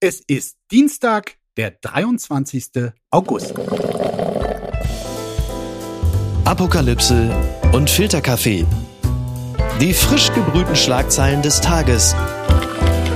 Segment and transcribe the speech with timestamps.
[0.00, 2.92] Es ist Dienstag, der 23.
[3.10, 3.52] August.
[6.44, 7.28] Apokalypse
[7.72, 8.64] und Filterkaffee.
[9.80, 12.14] Die frisch gebrühten Schlagzeilen des Tages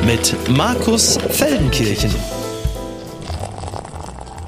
[0.05, 2.13] mit Markus Feldenkirchen.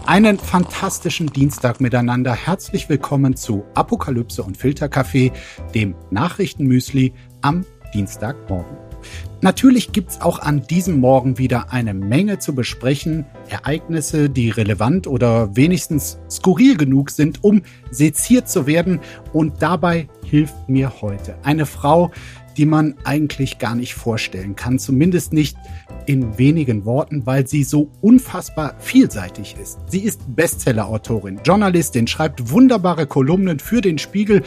[0.04, 2.34] Einen fantastischen Dienstag miteinander.
[2.34, 5.30] Herzlich willkommen zu Apokalypse und Filterkaffee,
[5.72, 7.12] dem Nachrichtenmüsli
[7.42, 7.64] am
[7.94, 8.83] Dienstagmorgen.
[9.44, 15.54] Natürlich gibt's auch an diesem Morgen wieder eine Menge zu besprechen, Ereignisse, die relevant oder
[15.54, 17.60] wenigstens skurril genug sind, um
[17.90, 19.00] seziert zu werden.
[19.34, 22.10] Und dabei hilft mir heute eine Frau,
[22.56, 25.56] die man eigentlich gar nicht vorstellen kann, zumindest nicht
[26.06, 29.78] in wenigen Worten, weil sie so unfassbar vielseitig ist.
[29.88, 34.42] Sie ist Bestseller-Autorin, Journalistin, schreibt wunderbare Kolumnen für den Spiegel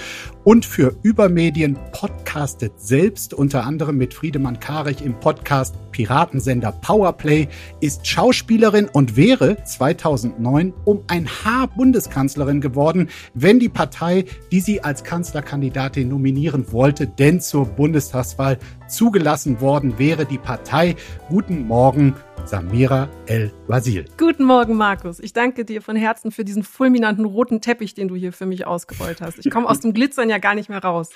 [0.47, 7.49] und für Übermedien, podcastet selbst unter anderem mit Friedemann Karich im Podcast Piratensender Powerplay,
[7.81, 14.81] ist Schauspielerin und wäre 2009 um ein Haar Bundeskanzlerin geworden, wenn die Partei, die sie
[14.81, 20.95] als Kanzlerkandidatin nominieren wollte, denn zur Bundestagswahl zugelassen worden wäre, die Partei.
[21.27, 22.15] Guten Morgen,
[22.47, 24.05] Samira El-Wazil.
[24.17, 25.19] Guten Morgen, Markus.
[25.19, 28.65] Ich danke dir von Herzen für diesen fulminanten roten Teppich, den du hier für mich
[28.65, 29.45] ausgerollt hast.
[29.45, 31.09] Ich komme aus dem Glitzern ja gar nicht mehr raus.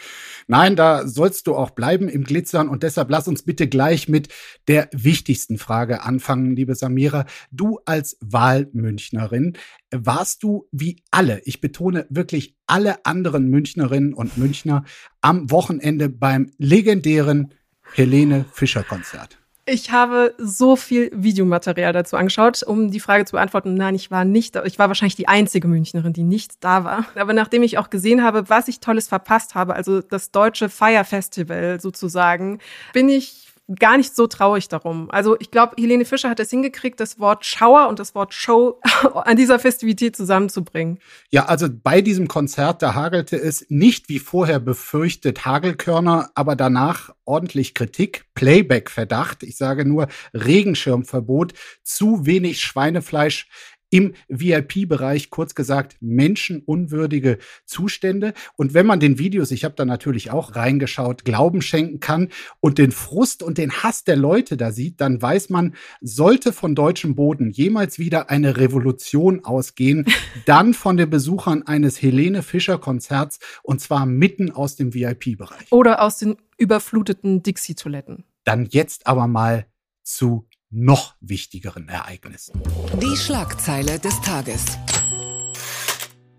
[0.47, 4.27] Nein, da sollst du auch bleiben im Glitzern und deshalb lass uns bitte gleich mit
[4.67, 7.25] der wichtigsten Frage anfangen, liebe Samira.
[7.49, 9.53] Du als Wahlmünchnerin,
[9.89, 14.83] warst du wie alle, ich betone wirklich alle anderen Münchnerinnen und Münchner
[15.21, 17.53] am Wochenende beim legendären
[17.93, 19.40] Helene Fischer Konzert?
[19.65, 23.75] Ich habe so viel Videomaterial dazu angeschaut, um die Frage zu beantworten.
[23.75, 27.05] Nein, ich war nicht, ich war wahrscheinlich die einzige Münchnerin, die nicht da war.
[27.15, 31.03] Aber nachdem ich auch gesehen habe, was ich Tolles verpasst habe, also das deutsche Fire
[31.03, 32.57] Festival sozusagen,
[32.93, 35.09] bin ich gar nicht so traurig darum.
[35.11, 38.79] Also ich glaube, Helene Fischer hat es hingekriegt, das Wort Schauer und das Wort Show
[39.13, 40.99] an dieser Festivität zusammenzubringen.
[41.29, 47.11] Ja, also bei diesem Konzert, da hagelte es nicht wie vorher befürchtet Hagelkörner, aber danach
[47.25, 53.47] ordentlich Kritik, Playback-Verdacht, ich sage nur Regenschirmverbot, zu wenig Schweinefleisch
[53.91, 58.33] im VIP-Bereich, kurz gesagt, menschenunwürdige Zustände.
[58.55, 62.29] Und wenn man den Videos, ich habe da natürlich auch reingeschaut, Glauben schenken kann
[62.59, 66.73] und den Frust und den Hass der Leute da sieht, dann weiß man, sollte von
[66.73, 70.05] deutschem Boden jemals wieder eine Revolution ausgehen,
[70.45, 75.71] dann von den Besuchern eines Helene Fischer Konzerts und zwar mitten aus dem VIP-Bereich.
[75.71, 78.23] Oder aus den überfluteten Dixie-Toiletten.
[78.45, 79.65] Dann jetzt aber mal
[80.03, 82.61] zu noch wichtigeren Ereignissen.
[83.01, 84.77] Die Schlagzeile des Tages.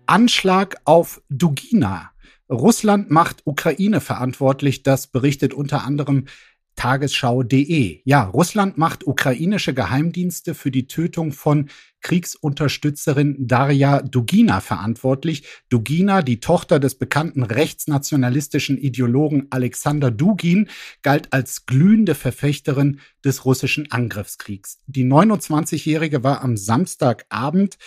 [0.05, 2.11] Anschlag auf Dugina.
[2.49, 4.83] Russland macht Ukraine verantwortlich.
[4.83, 6.25] Das berichtet unter anderem
[6.75, 8.01] Tagesschau.de.
[8.03, 11.69] Ja, Russland macht ukrainische Geheimdienste für die Tötung von
[12.01, 15.43] Kriegsunterstützerin Darja Dugina verantwortlich.
[15.69, 20.69] Dugina, die Tochter des bekannten rechtsnationalistischen Ideologen Alexander Dugin,
[21.01, 24.79] galt als glühende Verfechterin des russischen Angriffskriegs.
[24.85, 27.77] Die 29-Jährige war am Samstagabend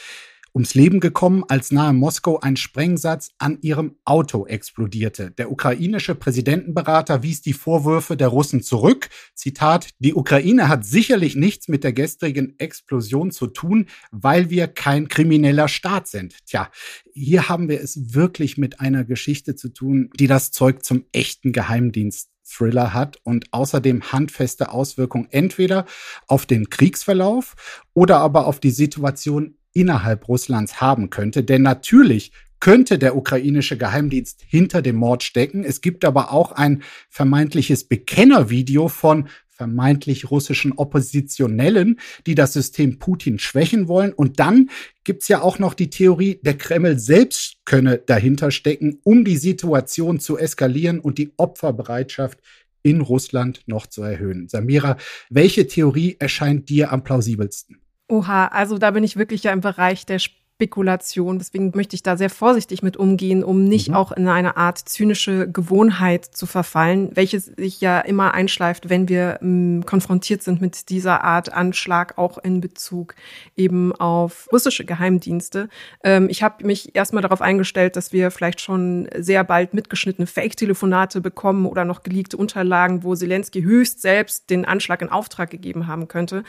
[0.56, 5.30] ums Leben gekommen, als nahe Moskau ein Sprengsatz an ihrem Auto explodierte.
[5.32, 9.10] Der ukrainische Präsidentenberater wies die Vorwürfe der Russen zurück.
[9.34, 15.08] Zitat, die Ukraine hat sicherlich nichts mit der gestrigen Explosion zu tun, weil wir kein
[15.08, 16.34] krimineller Staat sind.
[16.46, 16.70] Tja,
[17.12, 21.52] hier haben wir es wirklich mit einer Geschichte zu tun, die das Zeug zum echten
[21.52, 25.84] Geheimdienst Thriller hat und außerdem handfeste Auswirkungen entweder
[26.28, 27.56] auf den Kriegsverlauf
[27.92, 31.44] oder aber auf die Situation innerhalb Russlands haben könnte.
[31.44, 35.62] Denn natürlich könnte der ukrainische Geheimdienst hinter dem Mord stecken.
[35.62, 43.38] Es gibt aber auch ein vermeintliches Bekennervideo von vermeintlich russischen Oppositionellen, die das System Putin
[43.38, 44.12] schwächen wollen.
[44.12, 44.70] Und dann
[45.04, 50.20] gibt's ja auch noch die Theorie, der Kreml selbst könne dahinter stecken, um die Situation
[50.20, 52.40] zu eskalieren und die Opferbereitschaft
[52.82, 54.48] in Russland noch zu erhöhen.
[54.48, 54.96] Samira,
[55.30, 57.80] welche Theorie erscheint dir am plausibelsten?
[58.08, 60.20] Oha, also da bin ich wirklich ja im Bereich der
[60.56, 61.36] Spekulation.
[61.38, 63.94] Deswegen möchte ich da sehr vorsichtig mit umgehen, um nicht mhm.
[63.94, 69.38] auch in eine Art zynische Gewohnheit zu verfallen, welche sich ja immer einschleift, wenn wir
[69.42, 73.14] m, ähm, konfrontiert sind mit dieser Art Anschlag, auch in Bezug
[73.54, 75.68] eben auf russische Geheimdienste.
[76.02, 81.20] Ähm, ich habe mich erstmal darauf eingestellt, dass wir vielleicht schon sehr bald mitgeschnittene Fake-Telefonate
[81.20, 86.08] bekommen oder noch geleakte Unterlagen, wo Zelensky höchst selbst den Anschlag in Auftrag gegeben haben
[86.08, 86.44] könnte.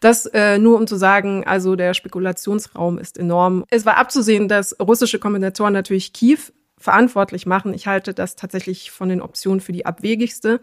[0.00, 3.64] Das äh, nur um zu sagen, also der Spekulationsraum ist enorm enorm.
[3.70, 6.38] Es war abzusehen, dass russische Kommentatoren natürlich Kiew
[6.78, 7.72] verantwortlich machen.
[7.72, 10.60] Ich halte das tatsächlich von den Optionen für die abwegigste,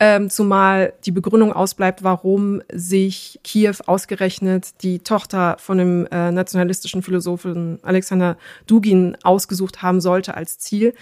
[0.00, 7.02] ähm, zumal die Begründung ausbleibt, warum sich Kiew ausgerechnet die Tochter von dem äh, nationalistischen
[7.02, 8.36] Philosophen Alexander
[8.66, 10.92] Dugin ausgesucht haben sollte als Ziel.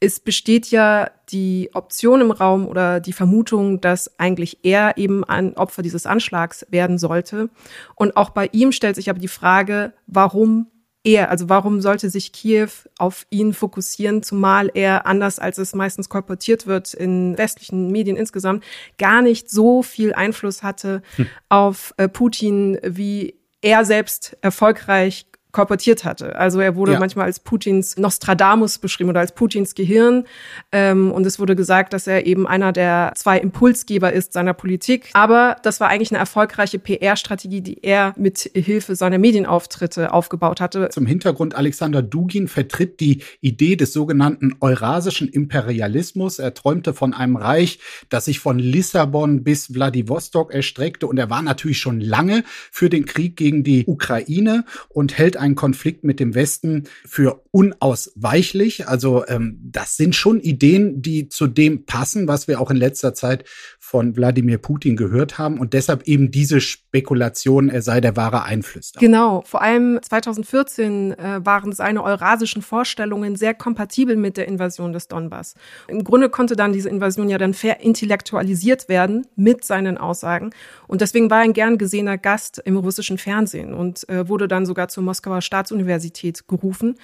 [0.00, 5.56] Es besteht ja die Option im Raum oder die Vermutung, dass eigentlich er eben ein
[5.56, 7.48] Opfer dieses Anschlags werden sollte.
[7.94, 10.66] Und auch bei ihm stellt sich aber die Frage, warum
[11.02, 12.68] er, also warum sollte sich Kiew
[12.98, 18.64] auf ihn fokussieren, zumal er, anders als es meistens kolportiert wird in westlichen Medien insgesamt,
[18.98, 21.26] gar nicht so viel Einfluss hatte hm.
[21.48, 26.36] auf äh, Putin, wie er selbst erfolgreich korportiert hatte.
[26.36, 26.98] Also er wurde ja.
[26.98, 30.24] manchmal als Putins Nostradamus beschrieben oder als Putins Gehirn.
[30.72, 35.10] Ähm, und es wurde gesagt, dass er eben einer der zwei Impulsgeber ist seiner Politik.
[35.12, 40.88] Aber das war eigentlich eine erfolgreiche PR-Strategie, die er mit Hilfe seiner Medienauftritte aufgebaut hatte.
[40.90, 46.38] Zum Hintergrund, Alexander Dugin vertritt die Idee des sogenannten eurasischen Imperialismus.
[46.38, 51.06] Er träumte von einem Reich, das sich von Lissabon bis Vladivostok erstreckte.
[51.06, 55.54] Und er war natürlich schon lange für den Krieg gegen die Ukraine und hält einen
[55.54, 58.88] Konflikt mit dem Westen für unausweichlich.
[58.88, 63.14] Also ähm, das sind schon Ideen, die zu dem passen, was wir auch in letzter
[63.14, 63.44] Zeit
[63.78, 69.00] von Wladimir Putin gehört haben und deshalb eben diese Spekulation, er sei der wahre Einflüsterer.
[69.00, 75.08] Genau, vor allem 2014 äh, waren seine eurasischen Vorstellungen sehr kompatibel mit der Invasion des
[75.08, 75.54] Donbass.
[75.88, 80.50] Im Grunde konnte dann diese Invasion ja dann verintellektualisiert werden mit seinen Aussagen
[80.86, 84.66] und deswegen war er ein gern gesehener Gast im russischen Fernsehen und äh, wurde dann
[84.66, 86.96] sogar zur Moskauer Staatsuniversität gerufen.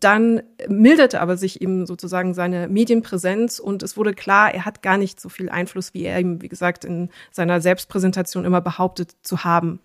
[0.00, 4.96] Dann milderte aber sich eben sozusagen seine Medienpräsenz und es wurde klar, er hat gar
[4.96, 9.44] nicht so viel Einfluss, wie er ihm wie gesagt, in seiner Selbstpräsentation immer behauptet zu
[9.44, 9.80] haben.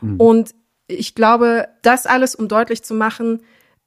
[0.00, 0.20] Mhm.
[0.20, 0.54] Und
[0.86, 3.40] ich glaube, das alles, um deutlich zu machen,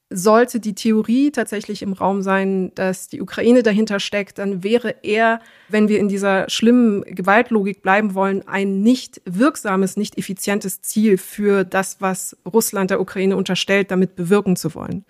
[0.09, 5.41] sollte die Theorie tatsächlich im Raum sein, dass die Ukraine dahinter steckt, dann wäre er,
[5.67, 11.65] wenn wir in dieser schlimmen Gewaltlogik bleiben wollen, ein nicht wirksames, nicht effizientes Ziel für
[11.65, 15.03] das, was Russland der Ukraine unterstellt, damit bewirken zu wollen.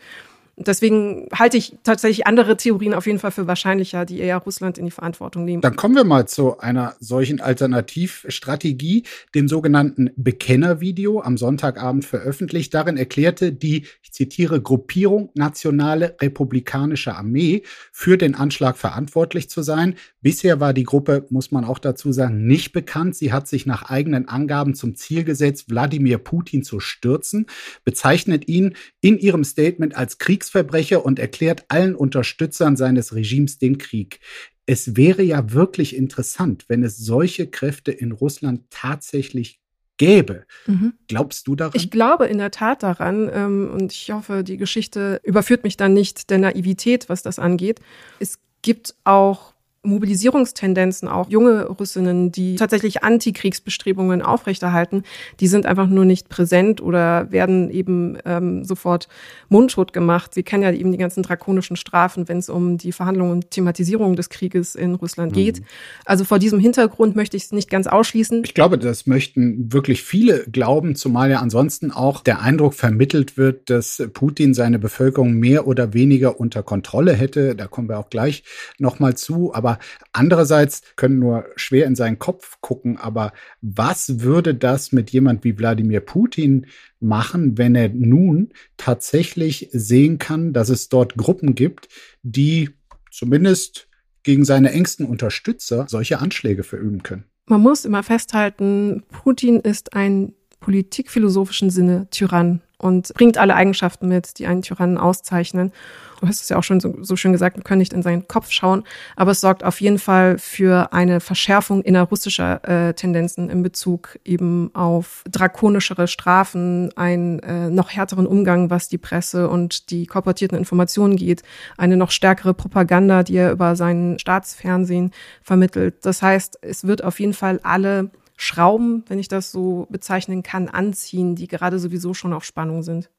[0.59, 4.85] Deswegen halte ich tatsächlich andere Theorien auf jeden Fall für wahrscheinlicher, die eher Russland in
[4.85, 5.61] die Verantwortung nehmen.
[5.61, 9.03] Dann kommen wir mal zu einer solchen Alternativstrategie,
[9.35, 12.73] dem sogenannten Bekennervideo am Sonntagabend veröffentlicht.
[12.73, 17.61] Darin erklärte die, ich zitiere, Gruppierung Nationale Republikanische Armee
[17.91, 19.93] für den Anschlag verantwortlich zu sein.
[20.27, 23.15] Bisher war die Gruppe, muss man auch dazu sagen, nicht bekannt.
[23.15, 27.45] Sie hat sich nach eigenen Angaben zum Ziel gesetzt, Wladimir Putin zu stürzen,
[27.83, 33.77] bezeichnet ihn in ihrem Statement als Kriegs Kriegsverbrecher und erklärt allen Unterstützern seines Regimes den
[33.77, 34.19] Krieg.
[34.65, 39.59] Es wäre ja wirklich interessant, wenn es solche Kräfte in Russland tatsächlich
[39.97, 40.43] gäbe.
[40.67, 40.93] Mhm.
[41.07, 41.73] Glaubst du daran?
[41.75, 45.93] Ich glaube in der Tat daran ähm, und ich hoffe, die Geschichte überführt mich dann
[45.93, 47.79] nicht der Naivität, was das angeht.
[48.19, 49.53] Es gibt auch
[49.87, 55.03] Mobilisierungstendenzen auch junge Russinnen, die tatsächlich Antikriegsbestrebungen aufrechterhalten,
[55.39, 59.07] die sind einfach nur nicht präsent oder werden eben ähm, sofort
[59.49, 60.33] mundtot gemacht.
[60.33, 64.15] Sie kennen ja eben die ganzen drakonischen Strafen, wenn es um die Verhandlungen und Thematisierung
[64.15, 65.35] des Krieges in Russland mhm.
[65.35, 65.61] geht.
[66.05, 68.43] Also vor diesem Hintergrund möchte ich es nicht ganz ausschließen.
[68.43, 73.69] Ich glaube, das möchten wirklich viele glauben, zumal ja ansonsten auch der Eindruck vermittelt wird,
[73.69, 77.55] dass Putin seine Bevölkerung mehr oder weniger unter Kontrolle hätte.
[77.55, 78.43] Da kommen wir auch gleich
[78.77, 79.53] nochmal zu.
[79.53, 79.76] Aber
[80.13, 82.97] andererseits können nur schwer in seinen Kopf gucken.
[82.97, 86.67] Aber was würde das mit jemand wie Wladimir Putin
[86.99, 91.89] machen, wenn er nun tatsächlich sehen kann, dass es dort Gruppen gibt,
[92.23, 92.69] die
[93.11, 93.87] zumindest
[94.23, 97.25] gegen seine engsten Unterstützer solche Anschläge verüben können?
[97.45, 104.39] Man muss immer festhalten, Putin ist ein politikphilosophischen Sinne Tyrann und bringt alle Eigenschaften mit,
[104.39, 105.71] die einen Tyrannen auszeichnen
[106.19, 108.27] du hast es ja auch schon so, so schön gesagt, wir können nicht in seinen
[108.27, 108.83] Kopf schauen,
[109.15, 114.73] aber es sorgt auf jeden Fall für eine Verschärfung innerrussischer äh, Tendenzen in Bezug eben
[114.73, 121.15] auf drakonischere Strafen, einen äh, noch härteren Umgang, was die Presse und die korportierten Informationen
[121.15, 121.43] geht,
[121.77, 126.05] eine noch stärkere Propaganda, die er über sein Staatsfernsehen vermittelt.
[126.05, 130.69] Das heißt, es wird auf jeden Fall alle Schrauben, wenn ich das so bezeichnen kann,
[130.69, 133.09] anziehen, die gerade sowieso schon auf Spannung sind.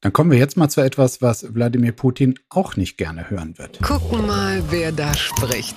[0.00, 3.82] Dann kommen wir jetzt mal zu etwas, was Wladimir Putin auch nicht gerne hören wird.
[3.82, 5.76] Gucken mal, wer da spricht.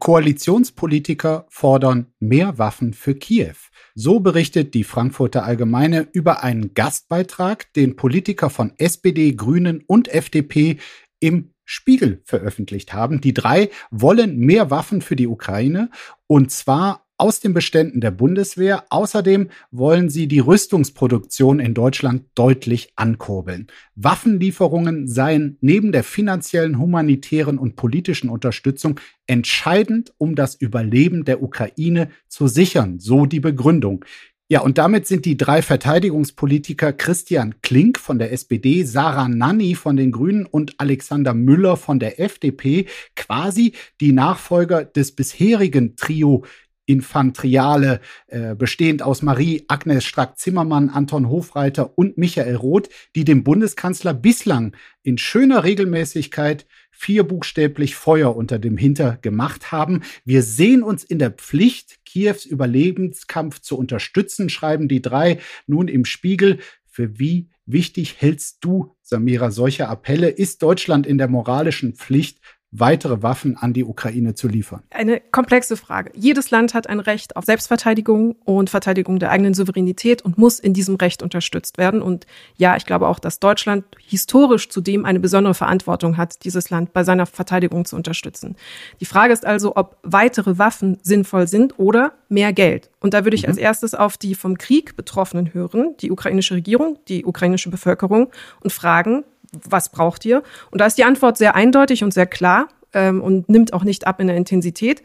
[0.00, 3.54] Koalitionspolitiker fordern mehr Waffen für Kiew.
[3.94, 10.78] So berichtet die Frankfurter Allgemeine über einen Gastbeitrag, den Politiker von SPD, Grünen und FDP
[11.20, 13.20] im Spiegel veröffentlicht haben.
[13.20, 15.90] Die drei wollen mehr Waffen für die Ukraine
[16.26, 18.84] und zwar aus den Beständen der Bundeswehr.
[18.90, 23.68] Außerdem wollen sie die Rüstungsproduktion in Deutschland deutlich ankurbeln.
[23.94, 32.08] Waffenlieferungen seien neben der finanziellen, humanitären und politischen Unterstützung entscheidend, um das Überleben der Ukraine
[32.26, 34.04] zu sichern, so die Begründung.
[34.52, 39.96] Ja, und damit sind die drei Verteidigungspolitiker Christian Klink von der SPD, Sarah Nanni von
[39.96, 42.84] den Grünen und Alexander Müller von der FDP
[43.16, 46.44] quasi die Nachfolger des bisherigen Trio
[46.84, 54.12] Infantriale, äh, bestehend aus Marie Agnes Strack-Zimmermann, Anton Hofreiter und Michael Roth, die dem Bundeskanzler
[54.12, 56.66] bislang in schöner Regelmäßigkeit
[57.02, 60.02] vierbuchstäblich Feuer unter dem Hinter gemacht haben.
[60.24, 66.04] Wir sehen uns in der Pflicht, Kiews Überlebenskampf zu unterstützen, schreiben die drei nun im
[66.04, 66.60] Spiegel.
[66.86, 70.28] Für wie wichtig hältst du, Samira, solche Appelle?
[70.28, 72.38] Ist Deutschland in der moralischen Pflicht,
[72.72, 74.82] weitere Waffen an die Ukraine zu liefern?
[74.90, 76.10] Eine komplexe Frage.
[76.14, 80.72] Jedes Land hat ein Recht auf Selbstverteidigung und Verteidigung der eigenen Souveränität und muss in
[80.72, 82.00] diesem Recht unterstützt werden.
[82.00, 82.26] Und
[82.56, 87.04] ja, ich glaube auch, dass Deutschland historisch zudem eine besondere Verantwortung hat, dieses Land bei
[87.04, 88.56] seiner Verteidigung zu unterstützen.
[89.00, 92.90] Die Frage ist also, ob weitere Waffen sinnvoll sind oder mehr Geld.
[93.00, 93.50] Und da würde ich mhm.
[93.50, 98.72] als erstes auf die vom Krieg Betroffenen hören, die ukrainische Regierung, die ukrainische Bevölkerung und
[98.72, 100.42] fragen, was braucht ihr?
[100.70, 104.06] Und da ist die Antwort sehr eindeutig und sehr klar ähm, und nimmt auch nicht
[104.06, 105.02] ab in der Intensität.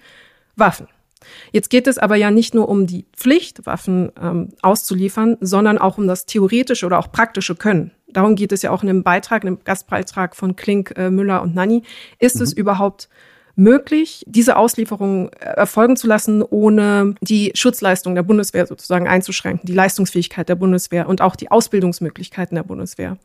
[0.55, 0.87] Waffen.
[1.51, 5.97] Jetzt geht es aber ja nicht nur um die Pflicht, Waffen ähm, auszuliefern, sondern auch
[5.97, 7.91] um das theoretische oder auch praktische Können.
[8.07, 11.41] Darum geht es ja auch in einem Beitrag, in einem Gastbeitrag von Klink, äh, Müller
[11.41, 11.83] und Nanni.
[12.19, 12.43] Ist mhm.
[12.43, 13.09] es überhaupt
[13.55, 19.73] möglich, diese Auslieferung äh, erfolgen zu lassen, ohne die Schutzleistung der Bundeswehr sozusagen einzuschränken, die
[19.73, 23.17] Leistungsfähigkeit der Bundeswehr und auch die Ausbildungsmöglichkeiten der Bundeswehr.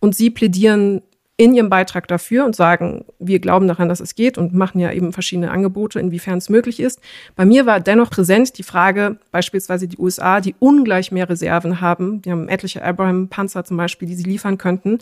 [0.00, 1.02] Und sie plädieren
[1.40, 4.92] in ihrem Beitrag dafür und sagen, wir glauben daran, dass es geht und machen ja
[4.92, 7.00] eben verschiedene Angebote, inwiefern es möglich ist.
[7.34, 12.20] Bei mir war dennoch präsent die Frage, beispielsweise die USA, die ungleich mehr Reserven haben,
[12.20, 14.98] die haben etliche Abraham-Panzer zum Beispiel, die sie liefern könnten,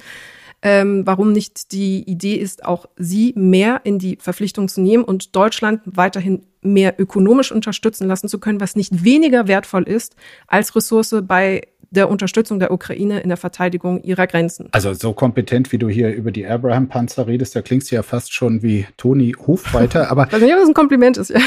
[0.62, 5.34] ähm, warum nicht die Idee ist, auch sie mehr in die Verpflichtung zu nehmen und
[5.34, 10.14] Deutschland weiterhin mehr ökonomisch unterstützen lassen zu können, was nicht weniger wertvoll ist
[10.46, 14.68] als Ressource bei der Unterstützung der Ukraine in der Verteidigung ihrer Grenzen.
[14.72, 18.32] Also so kompetent, wie du hier über die Abraham-Panzer redest, da klingst du ja fast
[18.32, 20.10] schon wie Toni Hofreiter.
[20.10, 21.40] Aber ich weiß nicht, ob das ein Kompliment ist, ja.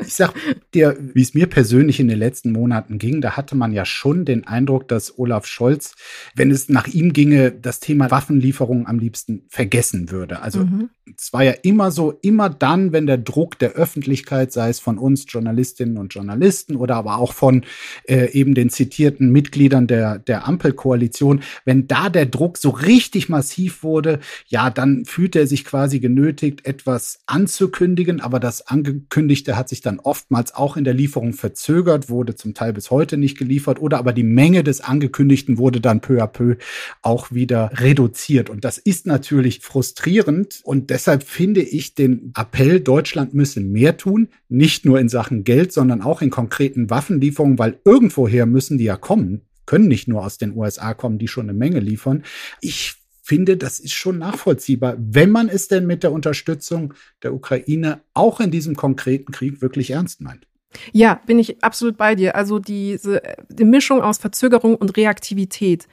[0.00, 0.32] ich sag
[0.72, 4.24] dir, wie es mir persönlich in den letzten Monaten ging, da hatte man ja schon
[4.24, 5.94] den Eindruck, dass Olaf Scholz,
[6.34, 10.42] wenn es nach ihm ginge, das Thema Waffenlieferung am liebsten vergessen würde.
[10.42, 10.90] Also mhm.
[11.16, 14.98] es war ja immer so, immer dann, wenn der Druck der Öffentlichkeit, sei es von
[14.98, 17.64] uns Journalistinnen und Journalisten oder aber auch von
[18.08, 23.28] äh, eben den zitierten Mitgliedern Mitgliedern der, der Ampelkoalition, wenn da der Druck so richtig
[23.28, 29.68] massiv wurde, ja, dann fühlt er sich quasi genötigt, etwas anzukündigen, aber das Angekündigte hat
[29.68, 33.80] sich dann oftmals auch in der Lieferung verzögert, wurde zum Teil bis heute nicht geliefert
[33.80, 36.56] oder aber die Menge des Angekündigten wurde dann peu à peu
[37.02, 38.50] auch wieder reduziert.
[38.50, 40.60] Und das ist natürlich frustrierend.
[40.64, 45.72] Und deshalb finde ich den Appell, Deutschland müsse mehr tun, nicht nur in Sachen Geld,
[45.72, 50.38] sondern auch in konkreten Waffenlieferungen, weil irgendwoher müssen die ja kommen können nicht nur aus
[50.38, 52.24] den USA kommen, die schon eine Menge liefern.
[52.60, 56.92] Ich finde, das ist schon nachvollziehbar, wenn man es denn mit der Unterstützung
[57.22, 60.46] der Ukraine auch in diesem konkreten Krieg wirklich ernst meint.
[60.92, 62.34] Ja, bin ich absolut bei dir.
[62.34, 65.88] Also diese die Mischung aus Verzögerung und Reaktivität,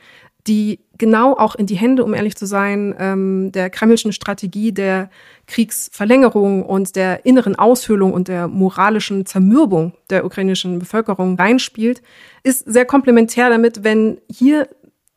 [0.47, 5.09] die genau auch in die Hände, um ehrlich zu sein, ähm, der kremlischen Strategie der
[5.47, 12.01] Kriegsverlängerung und der inneren Aushöhlung und der moralischen Zermürbung der ukrainischen Bevölkerung reinspielt,
[12.43, 14.67] ist sehr komplementär damit, wenn hier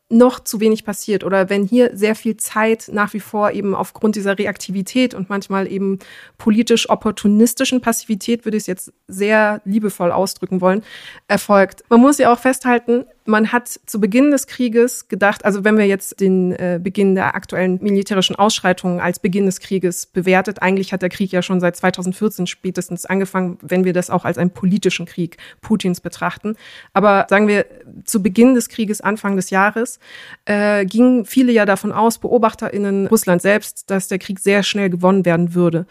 [0.09, 4.15] noch zu wenig passiert oder wenn hier sehr viel Zeit nach wie vor eben aufgrund
[4.15, 5.97] dieser Reaktivität und manchmal eben
[6.37, 10.83] politisch opportunistischen Passivität, würde ich es jetzt sehr liebevoll ausdrücken wollen,
[11.27, 11.83] erfolgt.
[11.89, 15.87] Man muss ja auch festhalten, man hat zu Beginn des Krieges gedacht, also wenn wir
[15.87, 21.01] jetzt den äh, Beginn der aktuellen militärischen Ausschreitungen als Beginn des Krieges bewertet, eigentlich hat
[21.01, 25.07] der Krieg ja schon seit 2014 spätestens angefangen, wenn wir das auch als einen politischen
[25.07, 26.55] Krieg Putins betrachten.
[26.93, 27.65] Aber sagen wir,
[28.03, 29.99] zu Beginn des Krieges, Anfang des Jahres,
[30.45, 35.25] äh, gingen viele ja davon aus, BeobachterInnen Russland selbst, dass der Krieg sehr schnell gewonnen
[35.25, 35.87] werden würde.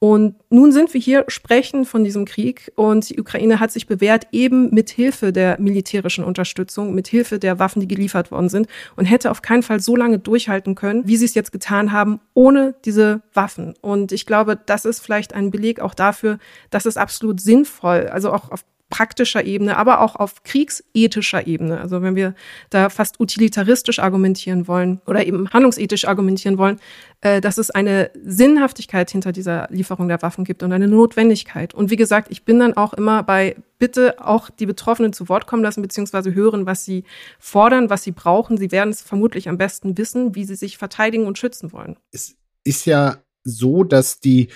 [0.00, 4.28] Und nun sind wir hier, sprechen von diesem Krieg und die Ukraine hat sich bewährt,
[4.30, 9.06] eben mit Hilfe der militärischen Unterstützung, mit Hilfe der Waffen, die geliefert worden sind und
[9.06, 12.76] hätte auf keinen Fall so lange durchhalten können, wie sie es jetzt getan haben, ohne
[12.84, 13.74] diese Waffen.
[13.80, 16.38] Und ich glaube, das ist vielleicht ein Beleg auch dafür,
[16.70, 21.80] dass es absolut sinnvoll, also auch auf praktischer Ebene, aber auch auf kriegsethischer Ebene.
[21.80, 22.34] Also wenn wir
[22.70, 26.80] da fast utilitaristisch argumentieren wollen oder eben handlungsethisch argumentieren wollen,
[27.20, 31.74] äh, dass es eine Sinnhaftigkeit hinter dieser Lieferung der Waffen gibt und eine Notwendigkeit.
[31.74, 35.46] Und wie gesagt, ich bin dann auch immer bei bitte auch die Betroffenen zu Wort
[35.46, 37.04] kommen lassen, beziehungsweise hören, was sie
[37.38, 38.56] fordern, was sie brauchen.
[38.56, 41.96] Sie werden es vermutlich am besten wissen, wie sie sich verteidigen und schützen wollen.
[42.10, 44.48] Es ist ja so, dass die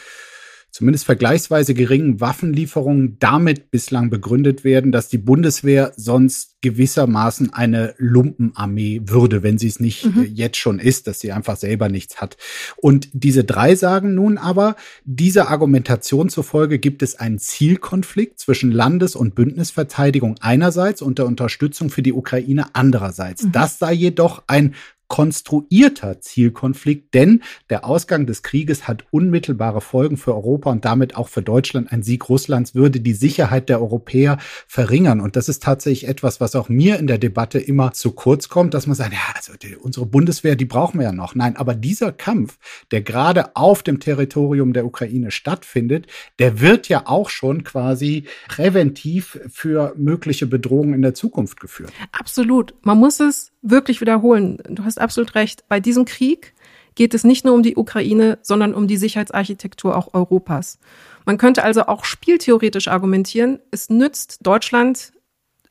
[0.73, 9.03] zumindest vergleichsweise geringen Waffenlieferungen damit bislang begründet werden, dass die Bundeswehr sonst gewissermaßen eine Lumpenarmee
[9.05, 10.23] würde, wenn sie es nicht mhm.
[10.23, 12.39] Äh, jetzt schon ist, dass sie einfach selber nichts hat.
[12.77, 19.15] Und diese drei sagen nun aber, dieser Argumentation zufolge gibt es einen Zielkonflikt zwischen Landes-
[19.15, 23.45] und Bündnisverteidigung einerseits und der Unterstützung für die Ukraine andererseits.
[23.45, 23.53] Mhm.
[23.53, 24.75] Das sei jedoch ein
[25.13, 31.29] konstruierter Zielkonflikt, denn der Ausgang des Krieges hat unmittelbare Folgen für Europa und damit auch
[31.29, 31.93] für Deutschland.
[31.93, 35.21] Ein Sieg Russlands würde die Sicherheit der Europäer verringern.
[35.21, 38.73] Und das ist tatsächlich etwas, was auch mir in der Debatte immer zu kurz kommt,
[38.73, 41.35] dass man sagt, ja, also die, unsere Bundeswehr, die brauchen wir ja noch.
[41.35, 42.57] Nein, aber dieser Kampf,
[42.91, 46.07] der gerade auf dem Territorium der Ukraine stattfindet,
[46.39, 51.93] der wird ja auch schon quasi präventiv für mögliche Bedrohungen in der Zukunft geführt.
[52.13, 52.73] Absolut.
[52.81, 54.59] Man muss es wirklich wiederholen.
[54.69, 55.65] Du hast absolut recht.
[55.69, 56.55] Bei diesem Krieg
[56.95, 60.79] geht es nicht nur um die Ukraine, sondern um die Sicherheitsarchitektur auch Europas.
[61.25, 65.13] Man könnte also auch spieltheoretisch argumentieren, es nützt Deutschland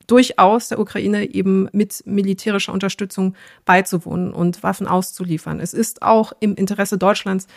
[0.07, 5.60] durchaus der Ukraine eben mit militärischer Unterstützung beizuwohnen und Waffen auszuliefern.
[5.60, 7.48] Es ist auch im Interesse Deutschlands,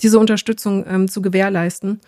[0.00, 2.00] diese Unterstützung ähm, zu gewährleisten.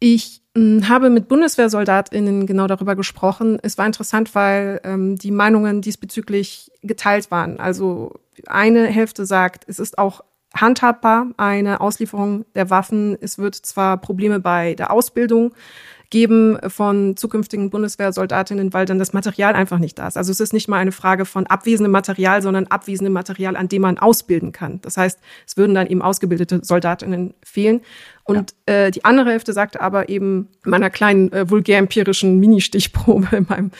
[0.00, 0.42] Ich
[0.88, 3.58] habe mit BundeswehrsoldatInnen genau darüber gesprochen.
[3.62, 7.60] Es war interessant, weil ähm, die Meinungen diesbezüglich geteilt waren.
[7.60, 8.14] Also
[8.46, 10.22] eine Hälfte sagt, es ist auch
[10.54, 13.16] handhabbar, eine Auslieferung der Waffen.
[13.20, 15.52] Es wird zwar Probleme bei der Ausbildung
[16.10, 20.16] geben von zukünftigen Bundeswehrsoldatinnen, weil dann das Material einfach nicht da ist.
[20.16, 23.82] Also es ist nicht mal eine Frage von abwesendem Material, sondern abwesendem Material, an dem
[23.82, 24.80] man ausbilden kann.
[24.80, 27.82] Das heißt, es würden dann eben ausgebildete Soldatinnen fehlen.
[28.28, 28.74] Und ja.
[28.74, 33.70] äh, die andere Hälfte sagte aber eben meiner kleinen äh, vulgär-empirischen Mini-Stichprobe in meinem,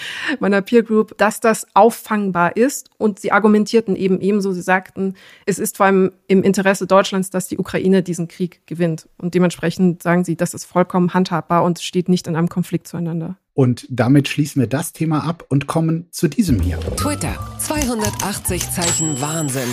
[0.40, 2.88] meiner Peer Group, dass das auffangbar ist.
[2.96, 7.48] Und sie argumentierten eben ebenso, sie sagten, es ist vor allem im Interesse Deutschlands, dass
[7.48, 9.06] die Ukraine diesen Krieg gewinnt.
[9.18, 13.36] Und dementsprechend sagen sie, das ist vollkommen handhabbar und steht nicht in einem Konflikt zueinander.
[13.52, 16.80] Und damit schließen wir das Thema ab und kommen zu diesem hier.
[16.96, 19.68] Twitter, 280 Zeichen Wahnsinn.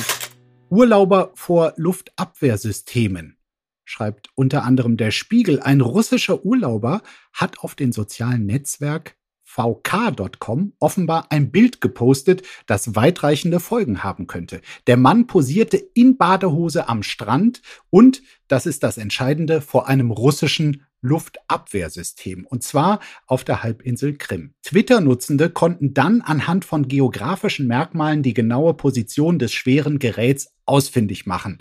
[0.70, 3.38] Urlauber vor Luftabwehrsystemen
[3.86, 11.28] schreibt unter anderem der Spiegel, ein russischer Urlauber hat auf den sozialen Netzwerk vk.com offenbar
[11.30, 14.60] ein Bild gepostet, das weitreichende Folgen haben könnte.
[14.88, 20.84] Der Mann posierte in Badehose am Strand und, das ist das Entscheidende, vor einem russischen
[21.02, 24.56] Luftabwehrsystem, und zwar auf der Halbinsel Krim.
[24.64, 31.60] Twitter-Nutzende konnten dann anhand von geografischen Merkmalen die genaue Position des schweren Geräts ausfindig machen.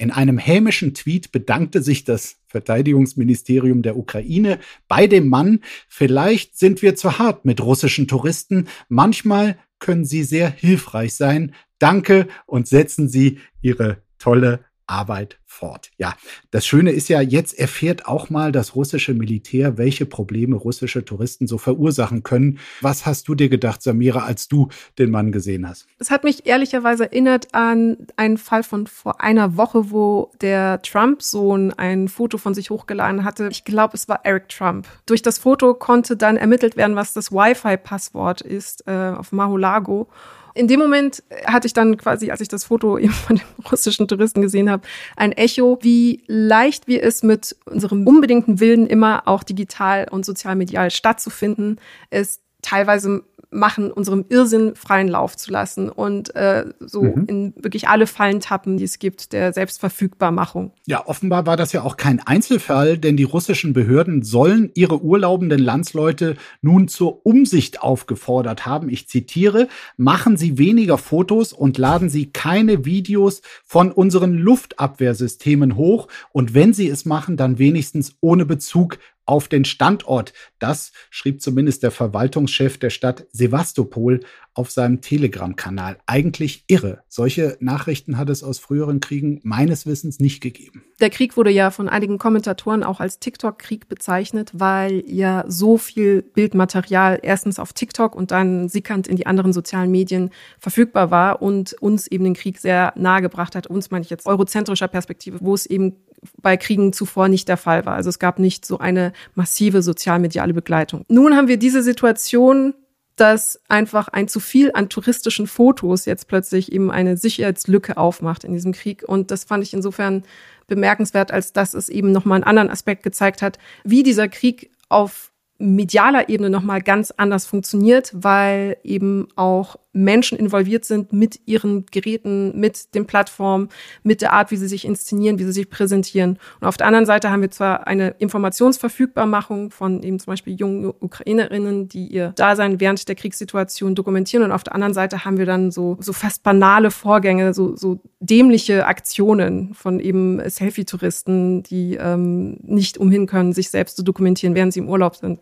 [0.00, 4.58] In einem hämischen Tweet bedankte sich das Verteidigungsministerium der Ukraine
[4.88, 10.48] bei dem Mann, vielleicht sind wir zu hart mit russischen Touristen, manchmal können sie sehr
[10.50, 11.54] hilfreich sein.
[11.78, 15.90] Danke und setzen Sie Ihre tolle Arbeit fort.
[15.98, 16.14] Ja,
[16.50, 21.46] das Schöne ist ja, jetzt erfährt auch mal das russische Militär, welche Probleme russische Touristen
[21.46, 22.58] so verursachen können.
[22.80, 25.86] Was hast du dir gedacht, Samira, als du den Mann gesehen hast?
[25.98, 31.72] Es hat mich ehrlicherweise erinnert an einen Fall von vor einer Woche, wo der Trump-Sohn
[31.72, 33.48] ein Foto von sich hochgeladen hatte.
[33.50, 34.86] Ich glaube, es war Eric Trump.
[35.06, 40.08] Durch das Foto konnte dann ermittelt werden, was das Wi-Fi-Passwort ist äh, auf Mahulago.
[40.54, 44.08] In dem Moment hatte ich dann quasi, als ich das Foto eben von dem russischen
[44.08, 44.86] Touristen gesehen habe,
[45.16, 50.90] ein Echo, wie leicht wir es mit unserem unbedingten Willen immer auch digital und sozialmedial
[50.90, 57.24] stattzufinden, es teilweise machen, unserem Irrsinn freien Lauf zu lassen und äh, so mhm.
[57.26, 60.72] in wirklich alle Fallen tappen, die es gibt, der Selbstverfügbarmachung.
[60.86, 65.60] Ja, offenbar war das ja auch kein Einzelfall, denn die russischen Behörden sollen ihre urlaubenden
[65.60, 68.88] Landsleute nun zur Umsicht aufgefordert haben.
[68.88, 76.08] Ich zitiere, machen Sie weniger Fotos und laden Sie keine Videos von unseren Luftabwehrsystemen hoch
[76.32, 78.98] und wenn Sie es machen, dann wenigstens ohne Bezug
[79.30, 80.32] auf den Standort.
[80.58, 84.20] Das schrieb zumindest der Verwaltungschef der Stadt Sevastopol
[84.54, 85.98] auf seinem Telegram-Kanal.
[86.06, 87.04] Eigentlich irre.
[87.08, 90.82] Solche Nachrichten hat es aus früheren Kriegen meines Wissens nicht gegeben.
[91.00, 96.22] Der Krieg wurde ja von einigen Kommentatoren auch als TikTok-Krieg bezeichnet, weil ja so viel
[96.22, 101.74] Bildmaterial erstens auf TikTok und dann sickernd in die anderen sozialen Medien verfügbar war und
[101.74, 103.68] uns eben den Krieg sehr nahe gebracht hat.
[103.68, 105.94] Uns meine ich jetzt eurozentrischer Perspektive, wo es eben
[106.40, 107.94] bei Kriegen zuvor nicht der Fall war.
[107.94, 111.04] Also es gab nicht so eine massive sozialmediale Begleitung.
[111.08, 112.74] Nun haben wir diese Situation,
[113.16, 118.54] dass einfach ein zu viel an touristischen Fotos jetzt plötzlich eben eine Sicherheitslücke aufmacht in
[118.54, 119.02] diesem Krieg.
[119.06, 120.22] Und das fand ich insofern
[120.68, 125.32] bemerkenswert, als dass es eben nochmal einen anderen Aspekt gezeigt hat, wie dieser Krieg auf
[125.58, 132.58] medialer Ebene nochmal ganz anders funktioniert, weil eben auch Menschen involviert sind mit ihren Geräten,
[132.58, 133.68] mit den Plattformen,
[134.04, 136.38] mit der Art, wie sie sich inszenieren, wie sie sich präsentieren.
[136.60, 140.86] Und auf der anderen Seite haben wir zwar eine Informationsverfügbarmachung von eben zum Beispiel jungen
[140.86, 144.44] Ukrainerinnen, die ihr Dasein während der Kriegssituation dokumentieren.
[144.44, 148.00] Und auf der anderen Seite haben wir dann so, so fast banale Vorgänge, so, so
[148.20, 154.72] dämliche Aktionen von eben Selfie-Touristen, die ähm, nicht umhin können, sich selbst zu dokumentieren, während
[154.72, 155.40] sie im Urlaub sind.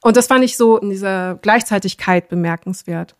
[0.00, 3.16] Und das fand ich so in dieser Gleichzeitigkeit bemerkenswert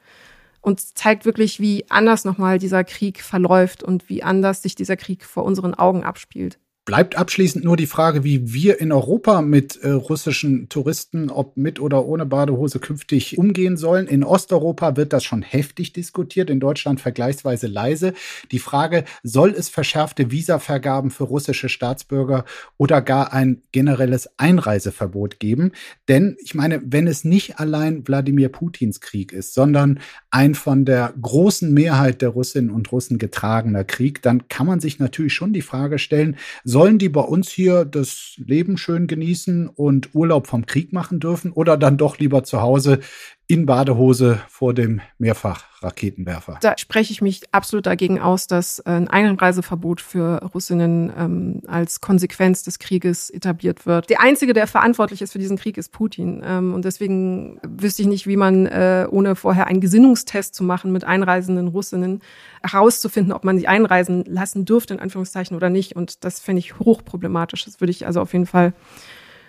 [0.64, 5.24] und zeigt wirklich, wie anders nochmal dieser Krieg verläuft und wie anders sich dieser Krieg
[5.24, 6.58] vor unseren Augen abspielt.
[6.86, 11.80] Bleibt abschließend nur die Frage, wie wir in Europa mit äh, russischen Touristen, ob mit
[11.80, 14.06] oder ohne Badehose, künftig umgehen sollen.
[14.06, 18.12] In Osteuropa wird das schon heftig diskutiert, in Deutschland vergleichsweise leise.
[18.52, 22.44] Die Frage, soll es verschärfte Visavergaben für russische Staatsbürger
[22.76, 25.72] oder gar ein generelles Einreiseverbot geben?
[26.08, 31.14] Denn ich meine, wenn es nicht allein Wladimir Putins Krieg ist, sondern ein von der
[31.18, 35.62] großen Mehrheit der Russinnen und Russen getragener Krieg, dann kann man sich natürlich schon die
[35.62, 36.36] Frage stellen,
[36.74, 41.52] Sollen die bei uns hier das Leben schön genießen und Urlaub vom Krieg machen dürfen
[41.52, 42.98] oder dann doch lieber zu Hause
[43.46, 46.58] in Badehose vor dem Mehrfachraketenwerfer.
[46.62, 52.62] Da spreche ich mich absolut dagegen aus, dass ein Einreiseverbot für Russinnen ähm, als Konsequenz
[52.62, 54.08] des Krieges etabliert wird.
[54.08, 56.42] Der Einzige, der verantwortlich ist für diesen Krieg, ist Putin.
[56.42, 60.90] Ähm, und deswegen wüsste ich nicht, wie man, äh, ohne vorher einen Gesinnungstest zu machen
[60.90, 62.22] mit einreisenden Russinnen,
[62.62, 65.96] herauszufinden, ob man sie einreisen lassen dürfte, in Anführungszeichen, oder nicht.
[65.96, 67.66] Und das fände ich hochproblematisch.
[67.66, 68.72] Das würde ich also auf jeden Fall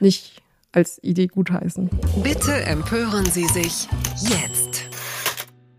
[0.02, 0.42] nicht
[0.76, 1.90] als Idee gutheißen.
[2.24, 3.88] Bitte empören Sie sich
[4.22, 4.90] jetzt.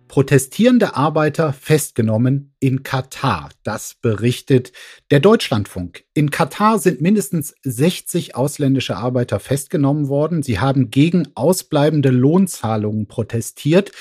[0.09, 3.50] Protestierende Arbeiter festgenommen in Katar.
[3.64, 4.72] Das berichtet
[5.11, 6.04] der Deutschlandfunk.
[6.14, 10.42] In Katar sind mindestens 60 ausländische Arbeiter festgenommen worden.
[10.42, 13.92] Sie haben gegen ausbleibende Lohnzahlungen protestiert.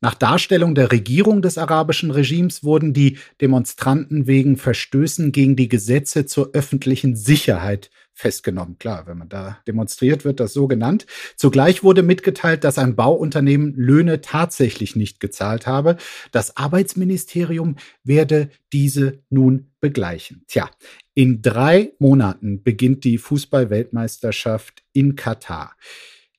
[0.00, 6.26] Nach Darstellung der Regierung des arabischen Regimes wurden die Demonstranten wegen Verstößen gegen die Gesetze
[6.26, 8.78] zur öffentlichen Sicherheit festgenommen.
[8.78, 11.06] Klar, wenn man da demonstriert, wird das so genannt.
[11.36, 15.96] Zugleich wurde mitgeteilt, dass ein Bauunternehmen Löhne tatsächlich nicht gezahlt habe.
[16.30, 20.44] Das Arbeitsministerium werde diese nun begleichen.
[20.46, 20.70] Tja,
[21.14, 25.74] in drei Monaten beginnt die Fußballweltmeisterschaft in Katar.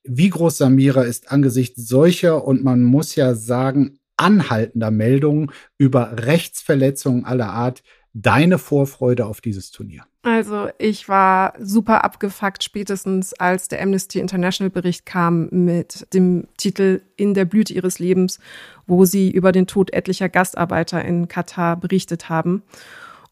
[0.04, 7.26] Wie groß Samira ist angesichts solcher und man muss ja sagen, anhaltender Meldungen über Rechtsverletzungen
[7.26, 10.04] aller Art deine Vorfreude auf dieses Turnier?
[10.24, 17.02] Also ich war super abgefuckt spätestens, als der Amnesty International Bericht kam mit dem Titel
[17.16, 18.40] In der Blüte ihres Lebens,
[18.86, 22.62] wo sie über den Tod etlicher Gastarbeiter in Katar berichtet haben.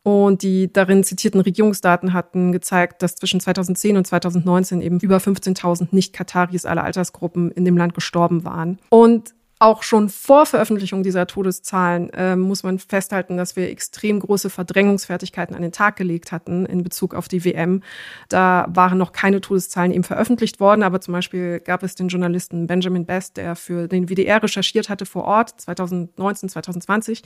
[0.01, 5.89] Und die darin zitierten Regierungsdaten hatten gezeigt, dass zwischen 2010 und 2019 eben über 15.000
[5.91, 8.79] Nicht-Kataris aller Altersgruppen in dem Land gestorben waren.
[8.89, 14.49] Und auch schon vor Veröffentlichung dieser Todeszahlen äh, muss man festhalten, dass wir extrem große
[14.49, 17.83] Verdrängungsfertigkeiten an den Tag gelegt hatten in Bezug auf die WM.
[18.29, 22.67] Da waren noch keine Todeszahlen eben veröffentlicht worden, aber zum Beispiel gab es den Journalisten
[22.67, 27.23] Benjamin Best, der für den WDR recherchiert hatte vor Ort 2019, 2020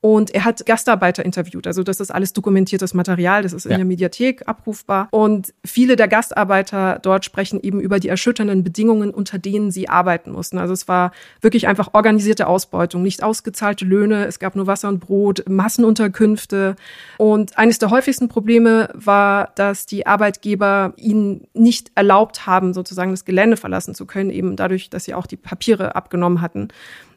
[0.00, 1.66] und er hat Gastarbeiter interviewt.
[1.66, 3.76] Also das ist alles dokumentiertes Material, das ist in ja.
[3.78, 5.08] der Mediathek abrufbar.
[5.10, 10.30] Und viele der Gastarbeiter dort sprechen eben über die erschütternden Bedingungen, unter denen sie arbeiten
[10.30, 10.58] mussten.
[10.58, 15.00] Also es war wirklich einfach organisierte Ausbeutung, nicht ausgezahlte Löhne, es gab nur Wasser und
[15.00, 16.76] Brot, Massenunterkünfte.
[17.18, 23.24] Und eines der häufigsten Probleme war, dass die Arbeitgeber ihnen nicht erlaubt haben, sozusagen das
[23.24, 26.68] Gelände verlassen zu können, eben dadurch, dass sie auch die Papiere abgenommen hatten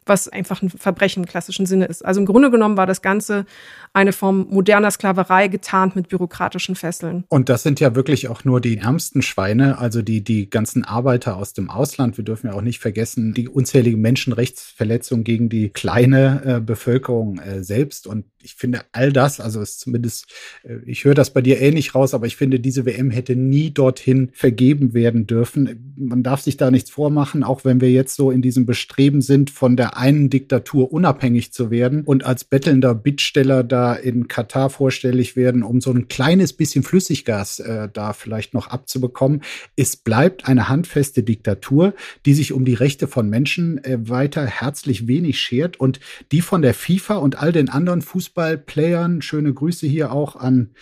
[0.06, 2.04] was einfach ein Verbrechen im klassischen Sinne ist.
[2.04, 3.44] Also im Grunde genommen war das Ganze
[3.92, 7.24] eine Form moderner Sklaverei getarnt mit bürokratischen Fesseln.
[7.28, 11.36] Und das sind ja wirklich auch nur die ärmsten Schweine, also die, die ganzen Arbeiter
[11.36, 12.16] aus dem Ausland.
[12.16, 17.62] Wir dürfen ja auch nicht vergessen, die unzähligen Menschenrechtsverletzungen gegen die kleine äh, Bevölkerung äh,
[17.62, 18.06] selbst.
[18.06, 20.26] Und ich finde all das, also ist zumindest,
[20.62, 23.70] äh, ich höre das bei dir ähnlich raus, aber ich finde, diese WM hätte nie
[23.70, 25.94] dorthin vergeben werden dürfen.
[25.96, 29.50] Man darf sich da nichts vormachen, auch wenn wir jetzt so in diesem Bestreben sind,
[29.50, 35.36] von der einen Diktatur unabhängig zu werden und als bettelnder Bittsteller da in Katar vorstellig
[35.36, 39.42] werden, um so ein kleines bisschen Flüssiggas äh, da vielleicht noch abzubekommen.
[39.76, 41.94] Es bleibt eine handfeste Diktatur,
[42.26, 46.00] die sich um die Rechte von Menschen äh, weiter herzlich wenig schert und
[46.32, 50.74] die von der FIFA und all den anderen Fußballplayern, schöne Grüße hier auch an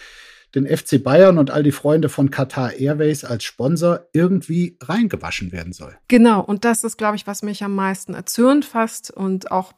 [0.54, 5.72] den FC Bayern und all die Freunde von Qatar Airways als Sponsor irgendwie reingewaschen werden
[5.72, 5.96] soll.
[6.08, 9.72] Genau, und das ist, glaube ich, was mich am meisten erzürnt fast und auch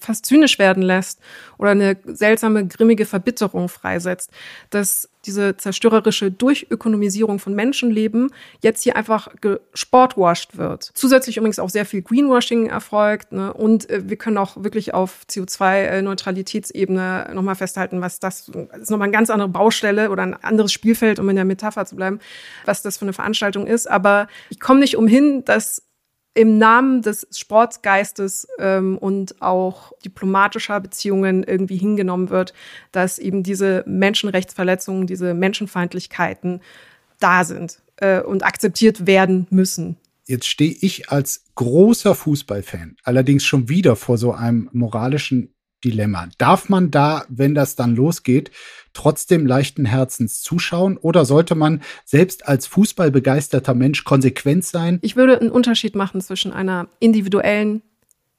[0.00, 1.20] fast zynisch werden lässt
[1.56, 4.30] oder eine seltsame, grimmige Verbitterung freisetzt,
[4.68, 8.30] dass diese zerstörerische Durchökonomisierung von Menschenleben
[8.62, 10.90] jetzt hier einfach gesportwashed wird.
[10.94, 13.32] Zusätzlich übrigens auch sehr viel Greenwashing erfolgt.
[13.32, 13.52] Ne?
[13.52, 19.06] Und äh, wir können auch wirklich auf CO2-Neutralitätsebene nochmal festhalten, was das, das ist nochmal
[19.06, 22.20] eine ganz andere Baustelle oder ein anderes Spielfeld, um in der Metapher zu bleiben,
[22.64, 23.90] was das für eine Veranstaltung ist.
[23.90, 25.82] Aber ich komme nicht umhin, dass
[26.34, 32.52] im Namen des Sportsgeistes ähm, und auch diplomatischer Beziehungen irgendwie hingenommen wird,
[32.92, 36.60] dass eben diese Menschenrechtsverletzungen, diese Menschenfeindlichkeiten
[37.20, 39.96] da sind äh, und akzeptiert werden müssen.
[40.26, 45.53] Jetzt stehe ich als großer Fußballfan allerdings schon wieder vor so einem moralischen
[45.84, 46.28] Dilemma.
[46.38, 48.50] Darf man da, wenn das dann losgeht,
[48.92, 54.98] trotzdem leichten Herzens zuschauen oder sollte man selbst als fußballbegeisterter Mensch konsequent sein?
[55.02, 57.82] Ich würde einen Unterschied machen zwischen einer individuellen,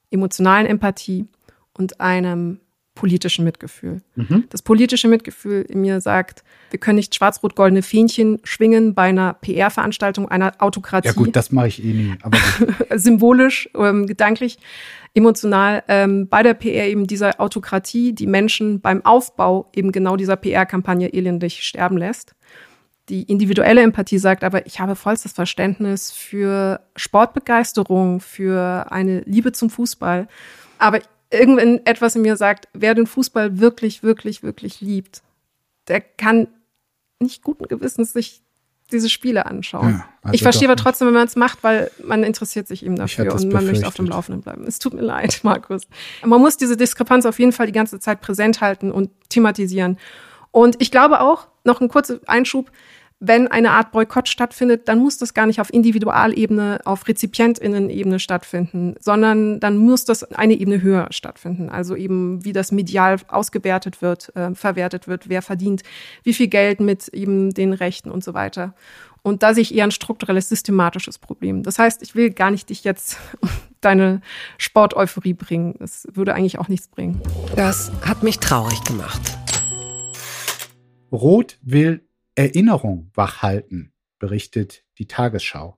[0.10, 1.28] emotionalen Empathie
[1.74, 2.60] und einem
[2.96, 4.02] politischen Mitgefühl.
[4.16, 4.46] Mhm.
[4.50, 10.30] Das politische Mitgefühl in mir sagt, wir können nicht schwarz-rot-goldene Fähnchen schwingen bei einer PR-Veranstaltung
[10.30, 11.10] einer Autokratie.
[11.10, 12.16] Ja gut, das mache ich eh nie.
[12.24, 12.38] Aber
[12.98, 14.58] Symbolisch, ähm, gedanklich
[15.14, 20.36] emotional ähm, bei der PR eben dieser Autokratie die Menschen beim Aufbau eben genau dieser
[20.38, 22.34] PR-Kampagne elendig sterben lässt.
[23.10, 29.70] Die individuelle Empathie sagt aber, ich habe vollstes Verständnis für Sportbegeisterung, für eine Liebe zum
[29.70, 30.28] Fußball.
[30.80, 35.22] Aber irgendwann etwas in mir sagt, wer den Fußball wirklich, wirklich, wirklich liebt,
[35.88, 36.48] der kann
[37.20, 38.42] nicht guten Gewissens sich
[38.92, 39.90] diese Spiele anschauen.
[39.90, 42.96] Ja, also ich verstehe aber trotzdem, wenn man es macht, weil man interessiert sich eben
[42.96, 44.66] dafür und man möchte auf dem Laufenden bleiben.
[44.68, 45.88] Es tut mir leid, Markus.
[46.24, 49.98] Man muss diese Diskrepanz auf jeden Fall die ganze Zeit präsent halten und thematisieren.
[50.52, 52.72] Und ich glaube auch, noch ein kurzer Einschub,
[53.20, 58.96] wenn eine Art Boykott stattfindet, dann muss das gar nicht auf Individualebene, auf Rezipientinnen-Ebene stattfinden,
[59.00, 61.70] sondern dann muss das eine Ebene höher stattfinden.
[61.70, 65.84] Also eben, wie das medial ausgewertet wird, äh, verwertet wird, wer verdient,
[66.24, 68.74] wie viel Geld mit eben den Rechten und so weiter.
[69.24, 71.64] Und da sehe ich eher ein strukturelles, systematisches Problem.
[71.64, 73.18] Das heißt, ich will gar nicht dich jetzt
[73.82, 74.22] deine
[74.58, 75.76] Sporteuphorie bringen.
[75.80, 77.22] Das würde eigentlich auch nichts bringen.
[77.56, 79.22] Das hat mich traurig gemacht.
[81.12, 85.78] Rot will Erinnerung wachhalten, berichtet die Tagesschau.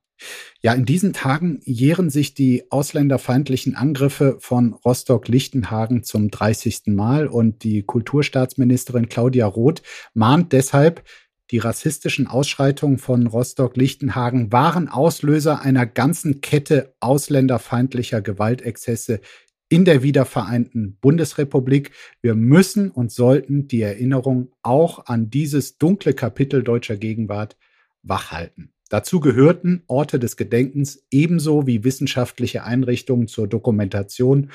[0.62, 6.88] Ja, in diesen Tagen jähren sich die ausländerfeindlichen Angriffe von Rostock-Lichtenhagen zum 30.
[6.88, 9.84] Mal und die Kulturstaatsministerin Claudia Roth
[10.15, 11.04] mahnt deshalb,
[11.52, 19.22] die rassistischen Ausschreitungen von Rostock-Lichtenhagen waren Auslöser einer ganzen Kette ausländerfeindlicher Gewaltexzesse
[19.69, 21.91] in der wiedervereinten Bundesrepublik.
[22.21, 27.58] Wir müssen und sollten die Erinnerung auch an dieses dunkle Kapitel deutscher Gegenwart
[28.03, 28.73] wachhalten.
[28.89, 34.51] Dazu gehörten Orte des Gedenkens ebenso wie wissenschaftliche Einrichtungen zur Dokumentation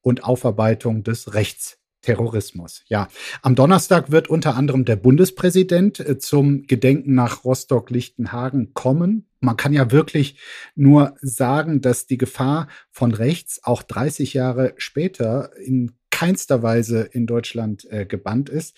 [0.00, 2.82] und Aufarbeitung des Rechts Terrorismus.
[2.86, 3.08] Ja,
[3.40, 9.26] am Donnerstag wird unter anderem der Bundespräsident äh, zum Gedenken nach Rostock-Lichtenhagen kommen.
[9.40, 10.38] Man kann ja wirklich
[10.74, 17.26] nur sagen, dass die Gefahr von rechts auch 30 Jahre später in keinster Weise in
[17.26, 18.76] Deutschland äh, gebannt ist.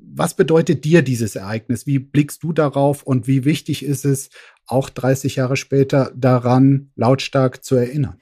[0.00, 1.86] Was bedeutet dir dieses Ereignis?
[1.86, 4.30] Wie blickst du darauf und wie wichtig ist es,
[4.66, 8.18] auch 30 Jahre später daran lautstark zu erinnern?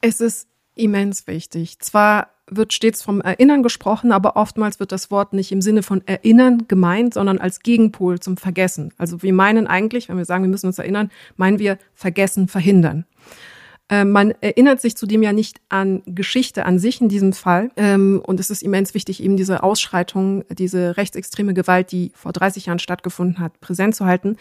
[0.00, 1.78] Es ist immens wichtig.
[1.80, 6.06] Zwar wird stets vom Erinnern gesprochen, aber oftmals wird das Wort nicht im Sinne von
[6.06, 8.92] Erinnern gemeint, sondern als Gegenpol zum Vergessen.
[8.98, 13.06] Also wir meinen eigentlich, wenn wir sagen, wir müssen uns erinnern, meinen wir Vergessen verhindern.
[13.88, 17.70] Äh, man erinnert sich zudem ja nicht an Geschichte an sich in diesem Fall.
[17.76, 22.66] Ähm, und es ist immens wichtig, eben diese Ausschreitung, diese rechtsextreme Gewalt, die vor 30
[22.66, 24.36] Jahren stattgefunden hat, präsent zu halten,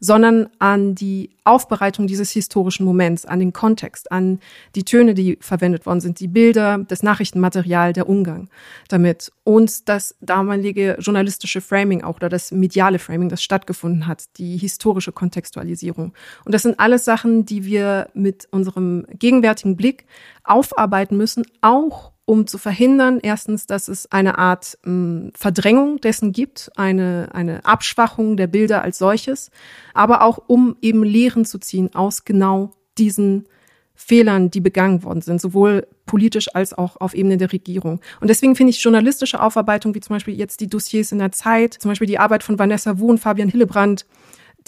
[0.00, 4.40] sondern an die Aufbereitung dieses historischen Moments, an den Kontext, an
[4.74, 8.48] die Töne, die verwendet worden sind, die Bilder, das Nachrichtenmaterial, der Umgang
[8.88, 14.56] damit und das damalige journalistische Framing auch oder das mediale Framing, das stattgefunden hat, die
[14.56, 16.12] historische Kontextualisierung.
[16.44, 20.06] Und das sind alles Sachen, die wir mit unserem gegenwärtigen Blick
[20.44, 26.32] aufarbeiten müssen, auch um zu verhindern, erstens, dass es eine Art mh, hm, Verdrängung dessen
[26.32, 29.50] gibt, eine, eine Abschwachung der Bilder als solches,
[29.94, 33.46] aber auch um eben Lehren zu ziehen aus genau diesen
[33.94, 38.00] Fehlern, die begangen worden sind, sowohl politisch als auch auf Ebene der Regierung.
[38.20, 41.74] Und deswegen finde ich journalistische Aufarbeitung, wie zum Beispiel jetzt die Dossiers in der Zeit,
[41.74, 44.04] zum Beispiel die Arbeit von Vanessa Wu und Fabian Hillebrand,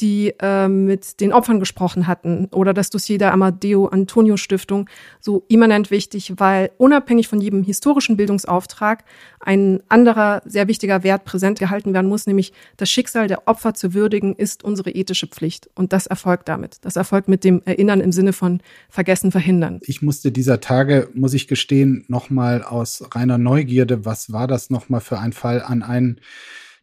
[0.01, 4.89] die äh, mit den Opfern gesprochen hatten oder das Dossier der Amadeo Antonio Stiftung
[5.21, 9.05] so immanent wichtig, weil unabhängig von jedem historischen Bildungsauftrag
[9.41, 13.95] ein anderer sehr wichtiger Wert präsent gehalten werden muss, nämlich das Schicksal der Opfer zu
[13.95, 15.71] würdigen, ist unsere ethische Pflicht.
[15.75, 16.79] Und das erfolgt damit.
[16.83, 19.81] Das erfolgt mit dem Erinnern im Sinne von Vergessen verhindern.
[19.83, 25.01] Ich musste dieser Tage, muss ich gestehen, nochmal aus reiner Neugierde, was war das nochmal
[25.01, 26.21] für ein Fall an einen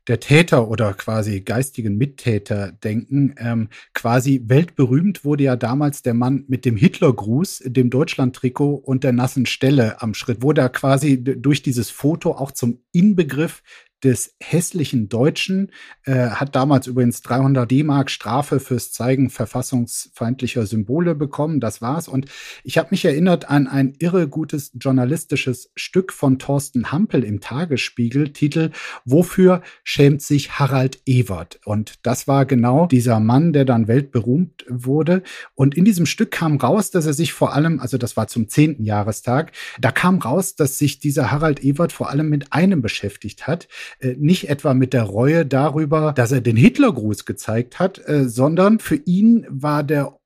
[0.07, 3.35] der Täter oder quasi geistigen Mittäter denken.
[3.37, 9.13] Ähm, quasi weltberühmt wurde ja damals der Mann mit dem Hitlergruß, dem Deutschland-Trikot und der
[9.13, 13.63] nassen Stelle am Schritt, wurde er quasi durch dieses Foto auch zum Inbegriff
[14.05, 15.71] des hässlichen Deutschen,
[16.03, 21.59] äh, hat damals übrigens 300 D-Mark Strafe fürs Zeigen verfassungsfeindlicher Symbole bekommen.
[21.59, 22.07] Das war's.
[22.07, 22.27] Und
[22.63, 28.31] ich habe mich erinnert an ein irre gutes journalistisches Stück von Thorsten Hampel im Tagesspiegel,
[28.31, 28.69] Titel
[29.05, 31.59] Wofür schämt sich Harald Ewert?
[31.65, 35.23] Und das war genau dieser Mann, der dann weltberühmt wurde.
[35.55, 38.49] Und in diesem Stück kam raus, dass er sich vor allem, also das war zum
[38.49, 43.47] zehnten Jahrestag, da kam raus, dass sich dieser Harald Ewert vor allem mit einem beschäftigt
[43.47, 43.67] hat,
[44.17, 48.95] nicht etwa mit der Reue darüber, dass er den Hitlergruß gezeigt hat, äh, sondern für
[48.95, 50.17] ihn war der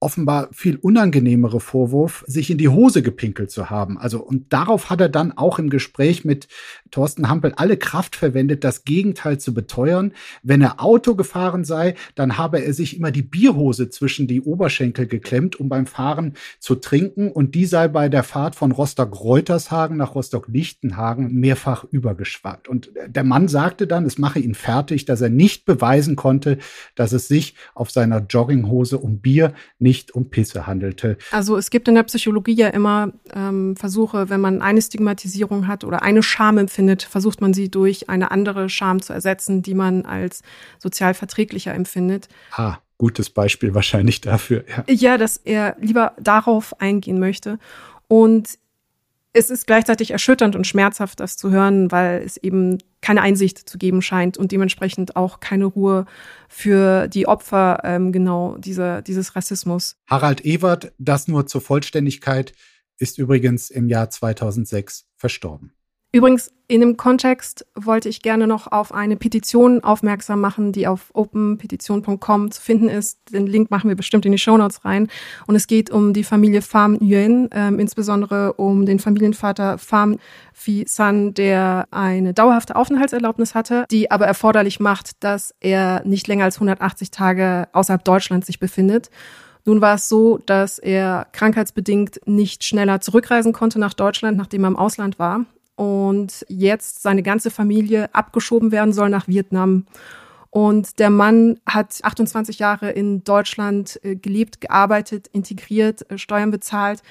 [0.00, 3.98] offenbar viel unangenehmere Vorwurf, sich in die Hose gepinkelt zu haben.
[3.98, 6.46] Also, und darauf hat er dann auch im Gespräch mit
[6.90, 10.12] Thorsten Hampel alle Kraft verwendet, das Gegenteil zu beteuern.
[10.42, 15.06] Wenn er Auto gefahren sei, dann habe er sich immer die Bierhose zwischen die Oberschenkel
[15.06, 17.32] geklemmt, um beim Fahren zu trinken.
[17.32, 22.68] Und die sei bei der Fahrt von Rostock-Reutershagen nach Rostock-Lichtenhagen mehrfach übergeschwappt.
[22.68, 26.58] Und der Mann sagte dann, es mache ihn fertig, dass er nicht beweisen konnte,
[26.94, 29.54] dass es sich auf seiner Jogginghose um Bier
[30.14, 31.18] um Pisse handelte.
[31.30, 35.84] Also es gibt in der Psychologie ja immer ähm, Versuche, wenn man eine Stigmatisierung hat
[35.84, 40.04] oder eine Scham empfindet, versucht man sie durch eine andere Scham zu ersetzen, die man
[40.04, 40.42] als
[40.78, 42.28] sozial verträglicher empfindet.
[42.52, 44.64] Ah, gutes Beispiel wahrscheinlich dafür.
[44.68, 47.58] Ja, ja dass er lieber darauf eingehen möchte.
[48.08, 48.58] Und
[49.38, 53.78] es ist gleichzeitig erschütternd und schmerzhaft, das zu hören, weil es eben keine Einsicht zu
[53.78, 56.06] geben scheint und dementsprechend auch keine Ruhe
[56.48, 59.96] für die Opfer ähm, genau dieser, dieses Rassismus.
[60.08, 62.52] Harald Ewert, das nur zur Vollständigkeit,
[62.98, 65.72] ist übrigens im Jahr 2006 verstorben.
[66.10, 71.10] Übrigens, in dem Kontext wollte ich gerne noch auf eine Petition aufmerksam machen, die auf
[71.12, 73.18] openpetition.com zu finden ist.
[73.30, 75.08] Den Link machen wir bestimmt in die Shownotes rein.
[75.46, 80.18] Und es geht um die Familie Pham Nguyen, ähm, insbesondere um den Familienvater Pham
[80.54, 86.44] Phi San, der eine dauerhafte Aufenthaltserlaubnis hatte, die aber erforderlich macht, dass er nicht länger
[86.44, 89.10] als 180 Tage außerhalb Deutschlands sich befindet.
[89.66, 94.68] Nun war es so, dass er krankheitsbedingt nicht schneller zurückreisen konnte nach Deutschland, nachdem er
[94.68, 95.44] im Ausland war
[95.78, 99.86] und jetzt seine ganze Familie abgeschoben werden soll nach Vietnam.
[100.50, 107.02] Und der Mann hat 28 Jahre in Deutschland äh, gelebt, gearbeitet, integriert, äh, Steuern bezahlt,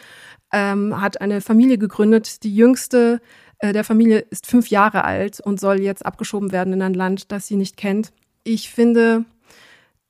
[0.52, 2.44] ähm, hat eine Familie gegründet.
[2.44, 3.22] Die jüngste
[3.60, 7.32] äh, der Familie ist fünf Jahre alt und soll jetzt abgeschoben werden in ein Land,
[7.32, 8.12] das sie nicht kennt.
[8.44, 9.24] Ich finde,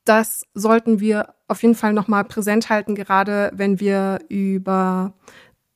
[0.04, 5.14] das sollten wir auf jeden Fall nochmal präsent halten, gerade wenn wir über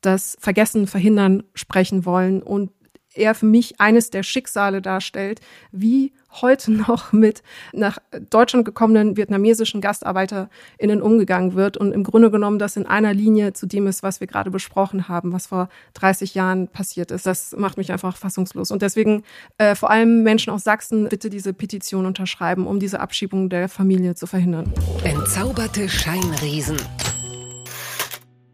[0.02, 2.72] das Vergessen verhindern sprechen wollen und
[3.14, 7.98] er für mich eines der Schicksale darstellt, wie heute noch mit nach
[8.30, 13.66] Deutschland gekommenen vietnamesischen GastarbeiterInnen umgegangen wird und im Grunde genommen das in einer Linie zu
[13.66, 17.26] dem ist, was wir gerade besprochen haben, was vor 30 Jahren passiert ist.
[17.26, 18.72] Das macht mich einfach fassungslos.
[18.72, 19.24] Und deswegen
[19.58, 24.16] äh, vor allem Menschen aus Sachsen bitte diese Petition unterschreiben, um diese Abschiebung der Familie
[24.16, 24.74] zu verhindern.
[25.04, 26.78] Entzauberte Scheinriesen.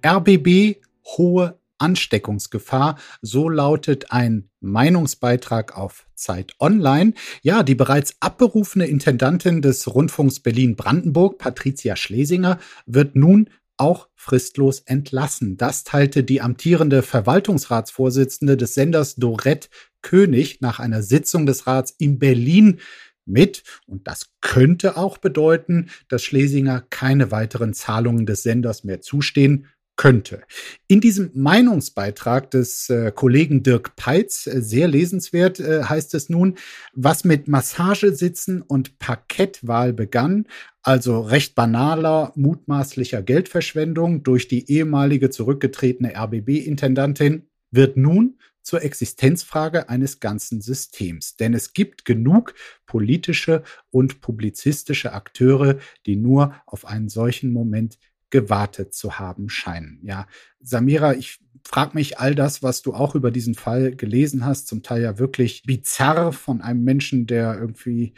[0.06, 0.87] RBB
[1.18, 2.98] hohe Ansteckungsgefahr.
[3.22, 7.14] So lautet ein Meinungsbeitrag auf Zeit Online.
[7.42, 15.58] Ja, die bereits abberufene Intendantin des Rundfunks Berlin-Brandenburg, Patricia Schlesinger, wird nun auch fristlos entlassen.
[15.58, 19.70] Das teilte die amtierende Verwaltungsratsvorsitzende des Senders Dorette
[20.02, 22.80] König nach einer Sitzung des Rats in Berlin
[23.26, 23.64] mit.
[23.86, 29.68] Und das könnte auch bedeuten, dass Schlesinger keine weiteren Zahlungen des Senders mehr zustehen
[29.98, 30.44] könnte.
[30.88, 36.56] In diesem Meinungsbeitrag des äh, Kollegen Dirk Peitz, äh, sehr lesenswert, äh, heißt es nun,
[36.94, 40.48] was mit Massagesitzen und Parkettwahl begann,
[40.84, 50.20] also recht banaler, mutmaßlicher Geldverschwendung durch die ehemalige zurückgetretene RBB-Intendantin, wird nun zur Existenzfrage eines
[50.20, 51.38] ganzen Systems.
[51.38, 52.54] Denn es gibt genug
[52.86, 57.98] politische und publizistische Akteure, die nur auf einen solchen Moment
[58.30, 60.00] gewartet zu haben scheinen.
[60.04, 60.28] Ja,
[60.60, 64.84] Samira, ich frage mich all das, was du auch über diesen Fall gelesen hast, zum
[64.84, 68.14] Teil ja wirklich bizarr von einem Menschen, der irgendwie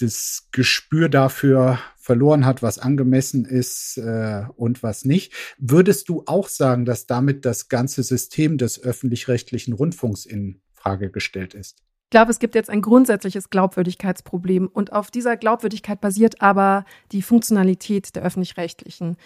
[0.00, 5.32] das Gespür dafür verloren hat, was angemessen ist äh, und was nicht.
[5.58, 11.54] Würdest du auch sagen, dass damit das ganze System des öffentlich-rechtlichen Rundfunks in Frage gestellt
[11.54, 11.78] ist?
[12.04, 17.20] Ich glaube, es gibt jetzt ein grundsätzliches Glaubwürdigkeitsproblem und auf dieser Glaubwürdigkeit basiert aber die
[17.20, 19.18] Funktionalität der öffentlich-rechtlichen.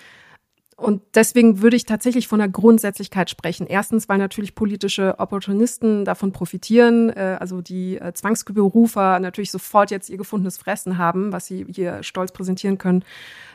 [0.82, 3.68] Und deswegen würde ich tatsächlich von der Grundsätzlichkeit sprechen.
[3.68, 10.10] Erstens, weil natürlich politische Opportunisten davon profitieren, äh, also die äh, Zwangsberufer natürlich sofort jetzt
[10.10, 13.04] ihr gefundenes Fressen haben, was sie hier stolz präsentieren können,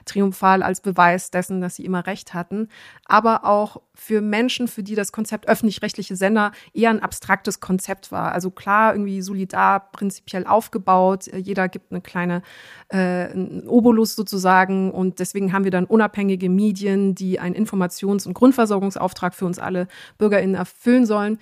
[0.05, 2.69] triumphal als Beweis dessen, dass sie immer recht hatten.
[3.03, 8.32] Aber auch für Menschen, für die das Konzept öffentlich-rechtliche Sender eher ein abstraktes Konzept war.
[8.32, 11.28] Also klar, irgendwie solidar prinzipiell aufgebaut.
[11.28, 12.43] Äh, jeder gibt eine kleine
[12.89, 13.28] äh,
[13.66, 14.91] Obolus sozusagen.
[14.91, 19.88] Und deswegen haben wir dann unabhängige Medien, die einen Informations- und Grundversorgungsauftrag für uns alle
[20.18, 21.39] BürgerInnen erfüllen sollen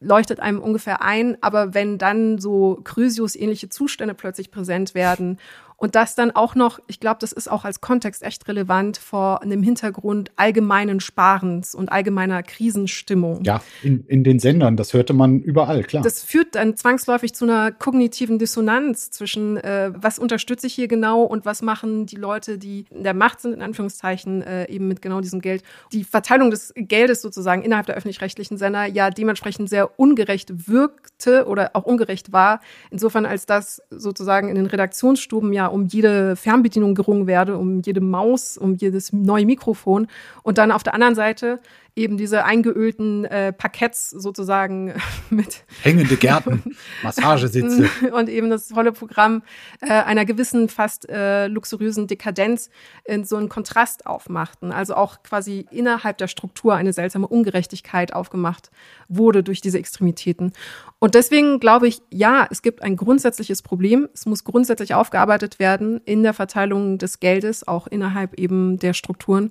[0.00, 5.38] leuchtet einem ungefähr ein, aber wenn dann so Chrysius-ähnliche Zustände plötzlich präsent werden
[5.80, 9.42] und das dann auch noch, ich glaube, das ist auch als Kontext echt relevant vor
[9.42, 13.42] einem Hintergrund allgemeinen Sparens und allgemeiner Krisenstimmung.
[13.44, 16.02] Ja, in, in den Sendern, das hörte man überall, klar.
[16.02, 21.22] Das führt dann zwangsläufig zu einer kognitiven Dissonanz zwischen, äh, was unterstütze ich hier genau
[21.22, 25.00] und was machen die Leute, die in der Macht sind, in Anführungszeichen, äh, eben mit
[25.00, 25.62] genau diesem Geld.
[25.92, 31.70] Die Verteilung des Geldes sozusagen innerhalb der öffentlich-rechtlichen Sender ja dementsprechend sehr ungerecht wirkte oder
[31.72, 32.60] auch ungerecht war.
[32.90, 38.00] Insofern, als das sozusagen in den Redaktionsstuben ja um jede Fernbedienung gerungen werde, um jede
[38.00, 40.06] Maus, um jedes neue Mikrofon.
[40.42, 41.60] Und dann auf der anderen Seite
[41.96, 44.94] eben diese eingeölten äh, Parketts sozusagen
[45.30, 49.42] mit hängende Gärten, Massagesitze und eben das tolle Programm
[49.80, 52.70] äh, einer gewissen fast äh, luxuriösen Dekadenz
[53.04, 54.72] in so einen Kontrast aufmachten.
[54.72, 58.70] Also auch quasi innerhalb der Struktur eine seltsame Ungerechtigkeit aufgemacht
[59.08, 60.52] wurde durch diese Extremitäten.
[60.98, 64.08] Und deswegen glaube ich, ja, es gibt ein grundsätzliches Problem.
[64.14, 69.50] Es muss grundsätzlich aufgearbeitet werden in der Verteilung des Geldes, auch innerhalb eben der Strukturen.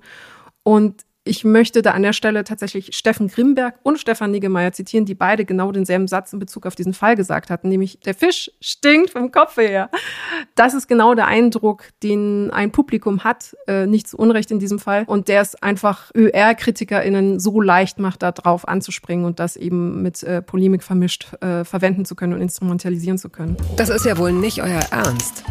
[0.62, 5.14] Und ich möchte da an der Stelle tatsächlich Steffen Grimberg und Stefan Niggemeier zitieren, die
[5.14, 9.10] beide genau denselben Satz in Bezug auf diesen Fall gesagt hatten, nämlich der Fisch stinkt
[9.10, 9.90] vom Kopf her.
[10.54, 14.78] Das ist genau der Eindruck, den ein Publikum hat, äh, nicht zu Unrecht in diesem
[14.78, 20.00] Fall, und der es einfach ÖR-KritikerInnen so leicht macht, da drauf anzuspringen und das eben
[20.02, 23.56] mit äh, Polemik vermischt äh, verwenden zu können und instrumentalisieren zu können.
[23.76, 25.44] Das ist ja wohl nicht euer Ernst.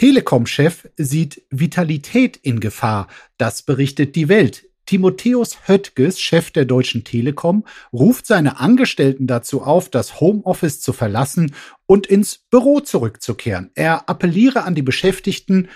[0.00, 3.06] Telekom-Chef sieht Vitalität in Gefahr.
[3.36, 4.66] Das berichtet die Welt.
[4.86, 11.54] Timotheus Höttges, Chef der Deutschen Telekom, ruft seine Angestellten dazu auf, das Homeoffice zu verlassen
[11.84, 13.72] und ins Büro zurückzukehren.
[13.74, 15.68] Er appelliere an die Beschäftigten,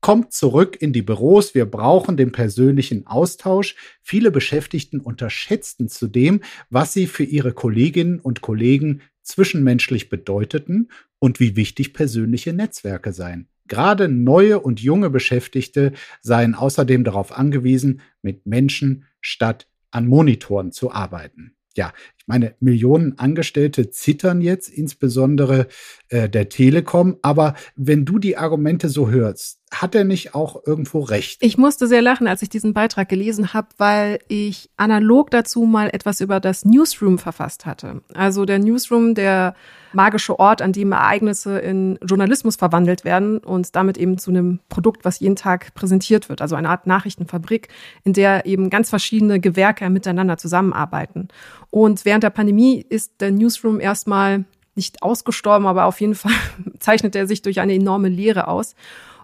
[0.00, 3.74] kommt zurück in die Büros, wir brauchen den persönlichen Austausch.
[4.02, 11.56] Viele Beschäftigten unterschätzten zudem, was sie für ihre Kolleginnen und Kollegen zwischenmenschlich bedeuteten und wie
[11.56, 13.48] wichtig persönliche Netzwerke seien.
[13.66, 20.92] Gerade neue und junge Beschäftigte seien außerdem darauf angewiesen, mit Menschen statt an Monitoren zu
[20.92, 21.56] arbeiten.
[21.76, 21.92] Ja,
[22.26, 25.66] meine, Millionen Angestellte zittern jetzt, insbesondere
[26.08, 27.16] äh, der Telekom.
[27.22, 31.42] Aber wenn du die Argumente so hörst, hat er nicht auch irgendwo recht?
[31.42, 35.90] Ich musste sehr lachen, als ich diesen Beitrag gelesen habe, weil ich analog dazu mal
[35.92, 38.02] etwas über das Newsroom verfasst hatte.
[38.14, 39.54] Also der Newsroom, der
[39.92, 45.04] magische Ort, an dem Ereignisse in Journalismus verwandelt werden und damit eben zu einem Produkt,
[45.04, 46.42] was jeden Tag präsentiert wird.
[46.42, 47.68] Also eine Art Nachrichtenfabrik,
[48.02, 51.28] in der eben ganz verschiedene Gewerke miteinander zusammenarbeiten.
[51.74, 54.44] Und während der Pandemie ist der Newsroom erstmal
[54.76, 56.30] nicht ausgestorben, aber auf jeden Fall
[56.78, 58.76] zeichnet er sich durch eine enorme Leere aus.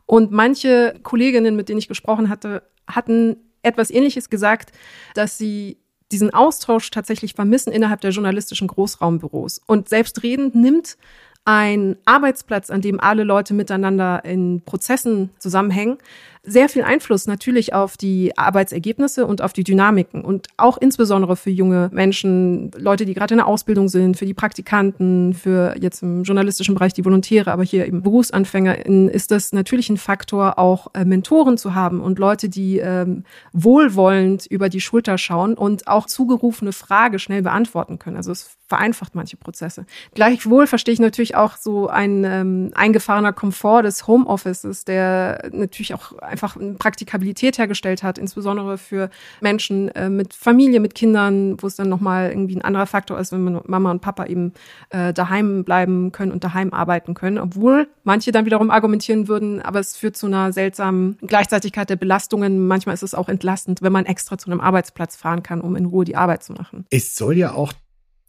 [0.04, 4.72] Und manche Kolleginnen, mit denen ich gesprochen hatte, hatten etwas Ähnliches gesagt,
[5.14, 5.76] dass sie
[6.10, 9.60] diesen Austausch tatsächlich vermissen innerhalb der journalistischen Großraumbüros.
[9.64, 10.96] Und selbstredend nimmt
[11.44, 15.98] ein Arbeitsplatz, an dem alle Leute miteinander in Prozessen zusammenhängen,
[16.42, 21.50] sehr viel Einfluss natürlich auf die Arbeitsergebnisse und auf die Dynamiken und auch insbesondere für
[21.50, 26.22] junge Menschen, Leute, die gerade in der Ausbildung sind, für die Praktikanten, für jetzt im
[26.22, 31.04] journalistischen Bereich die Volontäre, aber hier eben Berufsanfänger, ist das natürlich ein Faktor, auch äh,
[31.04, 36.72] Mentoren zu haben und Leute, die ähm, wohlwollend über die Schulter schauen und auch zugerufene
[36.72, 38.16] Frage schnell beantworten können.
[38.16, 39.84] Also es vereinfacht manche Prozesse.
[40.14, 46.12] Gleichwohl verstehe ich natürlich auch so ein ähm, eingefahrener Komfort des Homeoffices, der natürlich auch
[46.42, 49.10] einfach Praktikabilität hergestellt hat, insbesondere für
[49.40, 53.32] Menschen äh, mit Familie, mit Kindern, wo es dann nochmal irgendwie ein anderer Faktor ist,
[53.32, 54.52] wenn Mama und Papa eben
[54.90, 57.38] äh, daheim bleiben können und daheim arbeiten können.
[57.38, 62.66] Obwohl manche dann wiederum argumentieren würden, aber es führt zu einer seltsamen Gleichzeitigkeit der Belastungen.
[62.66, 65.86] Manchmal ist es auch entlastend, wenn man extra zu einem Arbeitsplatz fahren kann, um in
[65.86, 66.86] Ruhe die Arbeit zu machen.
[66.90, 67.72] Es soll ja auch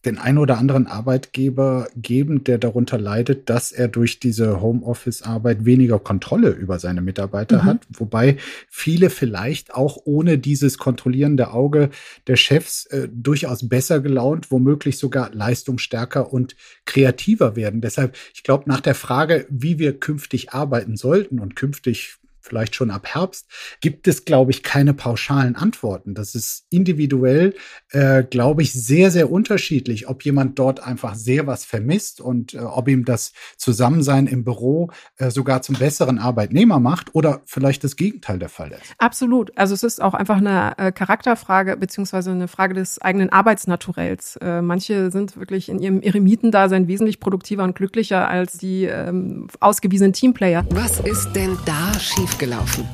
[0.05, 5.99] den einen oder anderen Arbeitgeber geben, der darunter leidet, dass er durch diese Homeoffice-Arbeit weniger
[5.99, 7.65] Kontrolle über seine Mitarbeiter mhm.
[7.65, 8.37] hat, wobei
[8.69, 11.89] viele vielleicht auch ohne dieses kontrollierende Auge
[12.27, 17.81] der Chefs äh, durchaus besser gelaunt, womöglich sogar leistungsstärker und kreativer werden.
[17.81, 22.91] Deshalb, ich glaube, nach der Frage, wie wir künftig arbeiten sollten und künftig vielleicht schon
[22.91, 23.47] ab Herbst,
[23.81, 26.13] gibt es, glaube ich, keine pauschalen Antworten.
[26.13, 27.55] Das ist individuell,
[27.91, 32.59] äh, glaube ich, sehr, sehr unterschiedlich, ob jemand dort einfach sehr was vermisst und äh,
[32.59, 37.95] ob ihm das Zusammensein im Büro äh, sogar zum besseren Arbeitnehmer macht oder vielleicht das
[37.95, 38.93] Gegenteil der Fall ist.
[38.97, 39.57] Absolut.
[39.57, 44.37] Also es ist auch einfach eine äh, Charakterfrage beziehungsweise eine Frage des eigenen Arbeitsnaturells.
[44.37, 50.13] Äh, manche sind wirklich in ihrem Eremitendasein wesentlich produktiver und glücklicher als die ähm, ausgewiesenen
[50.13, 50.65] Teamplayer.
[50.71, 52.87] Was ist denn da schief schiefgelaufen.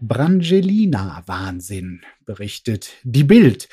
[0.00, 3.68] Brangelina-Wahnsinn, berichtet die Bild.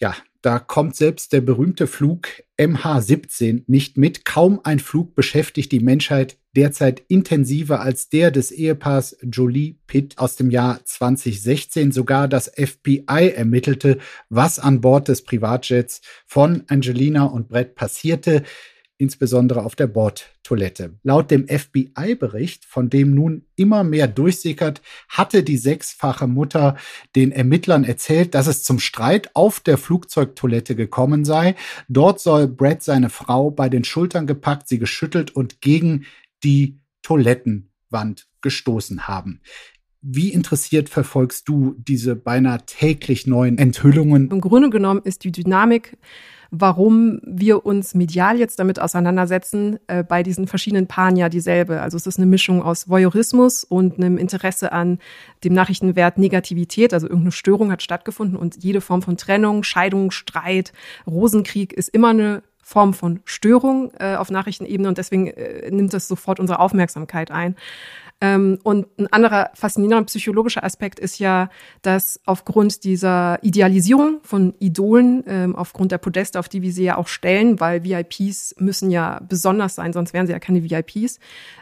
[0.00, 4.24] Ja, da kommt selbst der berühmte Flug MH17 nicht mit.
[4.24, 10.36] Kaum ein Flug beschäftigt die Menschheit derzeit intensiver als der des Ehepaars Jolie Pitt aus
[10.36, 11.92] dem Jahr 2016.
[11.92, 13.98] Sogar das FBI ermittelte,
[14.28, 18.42] was an Bord des Privatjets von Angelina und Brett passierte
[18.98, 20.98] insbesondere auf der Bordtoilette.
[21.04, 26.76] Laut dem FBI-Bericht, von dem nun immer mehr durchsickert, hatte die sechsfache Mutter
[27.14, 31.54] den Ermittlern erzählt, dass es zum Streit auf der Flugzeugtoilette gekommen sei.
[31.88, 36.04] Dort soll Brad seine Frau bei den Schultern gepackt, sie geschüttelt und gegen
[36.42, 39.40] die Toilettenwand gestoßen haben.
[40.00, 44.30] Wie interessiert verfolgst du diese beinahe täglich neuen Enthüllungen?
[44.30, 45.96] Im Grunde genommen ist die Dynamik
[46.50, 51.80] warum wir uns medial jetzt damit auseinandersetzen, äh, bei diesen verschiedenen Paaren ja dieselbe.
[51.82, 54.98] Also es ist eine Mischung aus Voyeurismus und einem Interesse an
[55.44, 60.72] dem Nachrichtenwert Negativität, also irgendeine Störung hat stattgefunden und jede Form von Trennung, Scheidung, Streit,
[61.06, 66.06] Rosenkrieg ist immer eine Form von Störung äh, auf Nachrichtenebene und deswegen äh, nimmt das
[66.06, 67.56] sofort unsere Aufmerksamkeit ein.
[68.20, 71.50] Ähm, und ein anderer faszinierender psychologischer Aspekt ist ja,
[71.82, 76.96] dass aufgrund dieser Idealisierung von Idolen, ähm, aufgrund der Podeste, auf die wir sie ja
[76.96, 81.20] auch stellen, weil VIPs müssen ja besonders sein, sonst wären sie ja keine VIPs,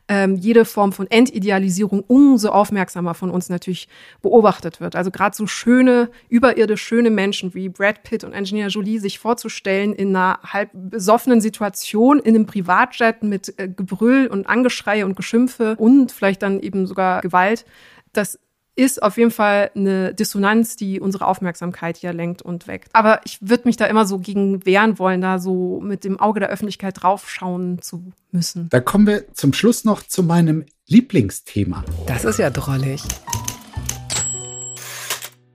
[0.08, 3.88] ähm, jede Form von Entidealisierung umso aufmerksamer von uns natürlich
[4.22, 4.96] beobachtet wird.
[4.96, 9.92] Also gerade so schöne, überirdisch schöne Menschen wie Brad Pitt und Angelina Jolie sich vorzustellen
[9.92, 15.74] in einer halb besoffenen Situation in einem Privatjet mit äh, Gebrüll und Angeschreie und Geschimpfe
[15.76, 17.64] und vielleicht dann eben sogar Gewalt.
[18.12, 18.38] Das
[18.76, 22.88] ist auf jeden Fall eine Dissonanz, die unsere Aufmerksamkeit hier lenkt und weckt.
[22.92, 26.40] Aber ich würde mich da immer so gegen wehren wollen, da so mit dem Auge
[26.40, 28.68] der Öffentlichkeit draufschauen zu müssen.
[28.68, 31.84] Da kommen wir zum Schluss noch zu meinem Lieblingsthema.
[32.06, 33.02] Das ist ja drollig.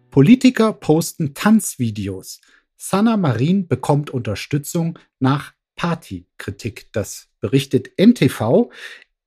[0.10, 2.42] Politiker posten Tanzvideos.
[2.76, 6.92] Sanna Marin bekommt Unterstützung nach Partykritik.
[6.92, 8.72] Das berichtet NTV.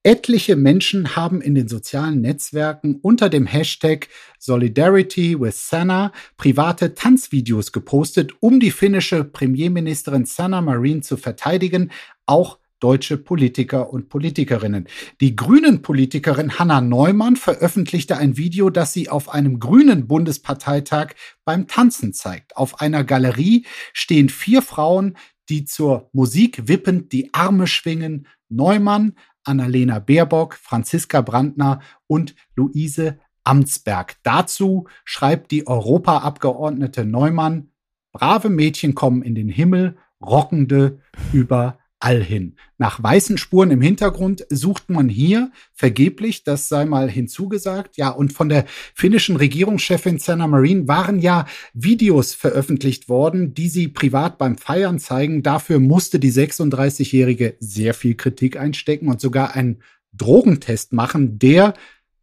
[0.06, 7.72] Etliche Menschen haben in den sozialen Netzwerken unter dem Hashtag Solidarity with Sanna private Tanzvideos
[7.72, 11.90] gepostet, um die finnische Premierministerin Sanna Marin zu verteidigen,
[12.26, 14.88] auch deutsche Politiker und Politikerinnen.
[15.22, 21.14] Die grünen Politikerin Hanna Neumann veröffentlichte ein Video, das sie auf einem grünen Bundesparteitag
[21.46, 22.58] beim Tanzen zeigt.
[22.58, 25.16] Auf einer Galerie stehen vier Frauen,
[25.48, 28.26] die zur Musik wippend die Arme schwingen.
[28.50, 29.14] Neumann,
[29.44, 34.16] Annalena Baerbock, Franziska Brandner und Luise Amtsberg.
[34.22, 37.70] Dazu schreibt die Europaabgeordnete Neumann,
[38.12, 41.00] brave Mädchen kommen in den Himmel, rockende
[41.32, 42.56] über all hin.
[42.76, 47.96] Nach weißen Spuren im Hintergrund sucht man hier vergeblich, das sei mal hinzugesagt.
[47.96, 53.88] Ja, und von der finnischen Regierungschefin Sanna Marin waren ja Videos veröffentlicht worden, die sie
[53.88, 55.42] privat beim Feiern zeigen.
[55.42, 59.82] Dafür musste die 36-Jährige sehr viel Kritik einstecken und sogar einen
[60.12, 61.72] Drogentest machen, der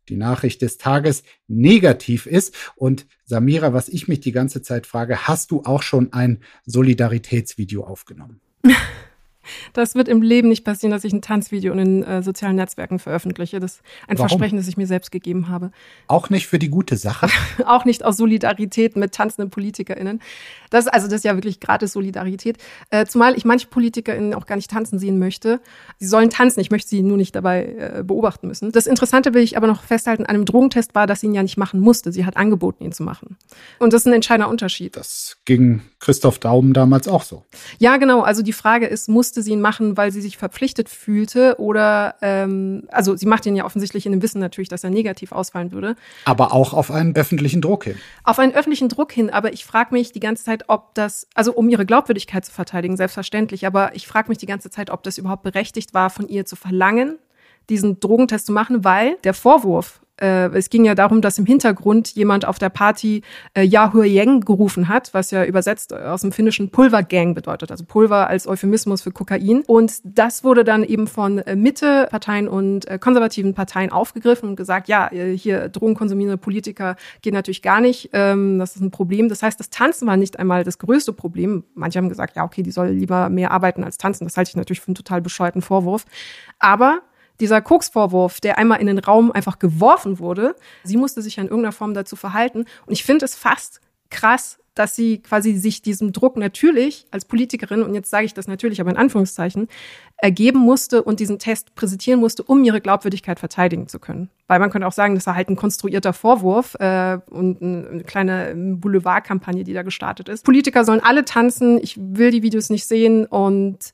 [0.10, 2.54] die Nachricht des Tages negativ ist.
[2.76, 7.84] Und Samira, was ich mich die ganze Zeit frage, hast du auch schon ein Solidaritätsvideo
[7.84, 8.42] aufgenommen?
[9.74, 13.00] Das wird im Leben nicht passieren, dass ich ein Tanzvideo in den äh, sozialen Netzwerken
[13.00, 13.60] veröffentliche.
[13.60, 14.30] Das ist ein Warum?
[14.30, 15.72] Versprechen, das ich mir selbst gegeben habe.
[16.08, 17.28] Auch nicht für die gute Sache?
[17.66, 20.22] auch nicht aus Solidarität mit tanzenden PolitikerInnen.
[20.70, 22.58] Das, also das ist ja wirklich gratis Solidarität.
[22.90, 25.60] Äh, zumal ich manche PolitikerInnen auch gar nicht tanzen sehen möchte.
[26.00, 28.72] Sie sollen tanzen, ich möchte sie nur nicht dabei äh, beobachten müssen.
[28.72, 31.44] Das Interessante will ich aber noch festhalten an einem Drogentest war, dass sie ihn ja
[31.44, 32.12] nicht machen musste.
[32.12, 33.38] Sie hat angeboten, ihn zu machen.
[33.80, 34.96] Und das ist ein entscheidender Unterschied.
[34.96, 37.46] Das ging Christoph Daum damals auch so.
[37.80, 38.22] Ja, genau.
[38.22, 42.16] Also die Frage ist, musste musste sie ihn machen, weil sie sich verpflichtet fühlte oder,
[42.22, 45.72] ähm, also sie macht ihn ja offensichtlich in dem Wissen natürlich, dass er negativ ausfallen
[45.72, 45.96] würde.
[46.26, 47.96] Aber auch auf einen öffentlichen Druck hin.
[48.24, 51.54] Auf einen öffentlichen Druck hin, aber ich frage mich die ganze Zeit, ob das, also
[51.54, 55.18] um ihre Glaubwürdigkeit zu verteidigen, selbstverständlich, aber ich frage mich die ganze Zeit, ob das
[55.18, 57.18] überhaupt berechtigt war, von ihr zu verlangen,
[57.70, 62.14] diesen Drogentest zu machen, weil der Vorwurf, äh, es ging ja darum, dass im Hintergrund
[62.16, 66.70] jemand auf der Party äh, Yahoo Yang gerufen hat, was ja übersetzt aus dem finnischen
[66.70, 69.64] Pulvergang bedeutet, also Pulver als Euphemismus für Kokain.
[69.68, 74.88] Und das wurde dann eben von äh, Mitte-Parteien und äh, konservativen Parteien aufgegriffen und gesagt,
[74.88, 79.30] ja, äh, hier drogenkonsumierende Politiker geht natürlich gar nicht, ähm, das ist ein Problem.
[79.30, 81.64] Das heißt, das Tanzen war nicht einmal das größte Problem.
[81.74, 84.26] Manche haben gesagt, ja, okay, die soll lieber mehr arbeiten als tanzen.
[84.26, 86.06] Das halte ich natürlich für einen total bescheuerten Vorwurf.
[86.60, 87.02] Aber
[87.42, 91.74] dieser Koksvorwurf, der einmal in den Raum einfach geworfen wurde, sie musste sich in irgendeiner
[91.74, 92.66] Form dazu verhalten.
[92.86, 97.84] Und ich finde es fast krass, dass sie quasi sich diesem Druck natürlich als Politikerin,
[97.84, 99.68] und jetzt sage ich das natürlich, aber in Anführungszeichen,
[100.16, 104.30] ergeben musste und diesen Test präsentieren musste, um ihre Glaubwürdigkeit verteidigen zu können.
[104.48, 108.54] Weil man könnte auch sagen, das war halt ein konstruierter Vorwurf äh, und eine kleine
[108.56, 110.46] Boulevardkampagne, die da gestartet ist.
[110.46, 113.94] Politiker sollen alle tanzen, ich will die Videos nicht sehen und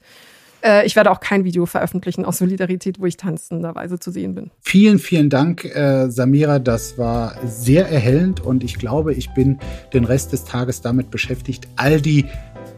[0.64, 4.51] äh, ich werde auch kein Video veröffentlichen aus Solidarität, wo ich tanzenderweise zu sehen bin.
[4.62, 6.60] Vielen, vielen Dank, äh, Samira.
[6.60, 9.60] Das war sehr erhellend und ich glaube, ich bin
[9.93, 12.26] den Rest des Tages damit beschäftigt, all die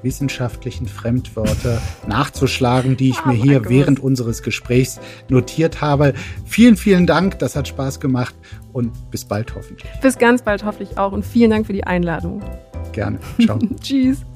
[0.04, 3.70] wissenschaftlichen Fremdwörter nachzuschlagen, die ich oh mir hier Gott.
[3.70, 6.14] während unseres Gesprächs notiert habe.
[6.46, 7.40] Vielen, vielen Dank.
[7.40, 8.36] Das hat Spaß gemacht
[8.74, 9.90] und bis bald hoffentlich.
[10.02, 12.42] Bis ganz bald hoffentlich auch und vielen Dank für die Einladung.
[12.92, 13.20] Gerne.
[13.46, 13.60] Ciao.
[13.82, 14.29] Tschüss.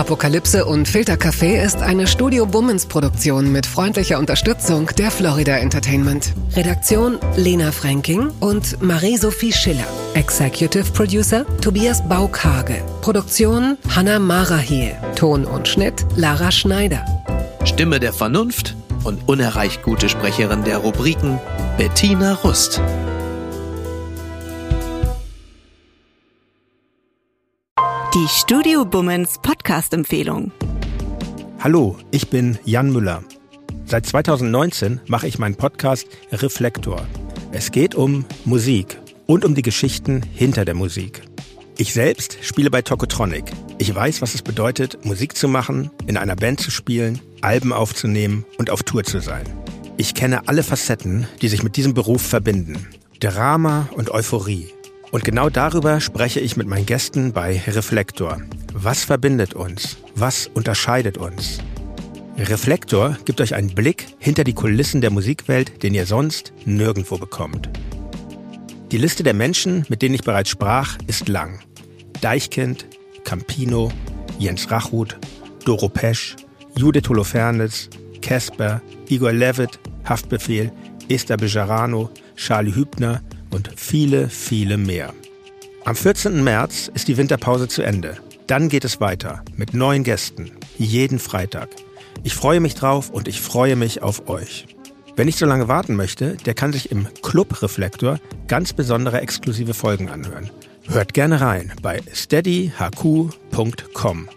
[0.00, 6.32] Apokalypse und Filtercafé ist eine Studio Bummens Produktion mit freundlicher Unterstützung der Florida Entertainment.
[6.56, 9.86] Redaktion Lena Fränking und Marie-Sophie Schiller.
[10.14, 12.82] Executive Producer Tobias Baukage.
[13.02, 14.96] Produktion Hanna Marahiel.
[15.16, 17.04] Ton und Schnitt Lara Schneider.
[17.64, 21.38] Stimme der Vernunft und unerreicht gute Sprecherin der Rubriken
[21.76, 22.80] Bettina Rust.
[28.14, 30.50] Die Studio Bummens Podcast-Empfehlung.
[31.60, 33.22] Hallo, ich bin Jan Müller.
[33.84, 37.06] Seit 2019 mache ich meinen Podcast Reflektor.
[37.52, 41.22] Es geht um Musik und um die Geschichten hinter der Musik.
[41.78, 43.44] Ich selbst spiele bei Tokotronic.
[43.78, 48.44] Ich weiß, was es bedeutet, Musik zu machen, in einer Band zu spielen, Alben aufzunehmen
[48.58, 49.44] und auf Tour zu sein.
[49.98, 52.88] Ich kenne alle Facetten, die sich mit diesem Beruf verbinden.
[53.20, 54.66] Drama und Euphorie,
[55.10, 58.38] und genau darüber spreche ich mit meinen Gästen bei Reflektor.
[58.72, 59.96] Was verbindet uns?
[60.14, 61.58] Was unterscheidet uns?
[62.36, 67.68] Reflektor gibt euch einen Blick hinter die Kulissen der Musikwelt, den ihr sonst nirgendwo bekommt.
[68.92, 71.60] Die Liste der Menschen, mit denen ich bereits sprach, ist lang.
[72.20, 72.86] Deichkind,
[73.24, 73.92] Campino,
[74.38, 75.18] Jens Rachut,
[75.64, 76.36] Doro Pesch,
[76.76, 77.90] Judith Holofernes,
[78.22, 80.72] Casper, Igor Levitt, Haftbefehl,
[81.08, 85.12] Esther Bejarano, Charlie Hübner, und viele, viele mehr.
[85.84, 86.44] Am 14.
[86.44, 88.16] März ist die Winterpause zu Ende.
[88.46, 91.70] Dann geht es weiter mit neuen Gästen, jeden Freitag.
[92.22, 94.66] Ich freue mich drauf und ich freue mich auf euch.
[95.16, 99.74] Wer nicht so lange warten möchte, der kann sich im Club Reflektor ganz besondere exklusive
[99.74, 100.50] Folgen anhören.
[100.88, 104.28] Hört gerne rein bei steadyhq.com.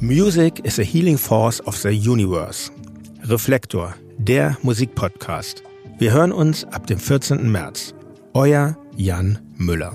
[0.00, 2.70] Music is a healing force of the universe.
[3.24, 5.62] Reflektor, der Musikpodcast.
[5.98, 7.50] Wir hören uns ab dem 14.
[7.50, 7.94] März.
[8.34, 9.92] Euer Jan Müller.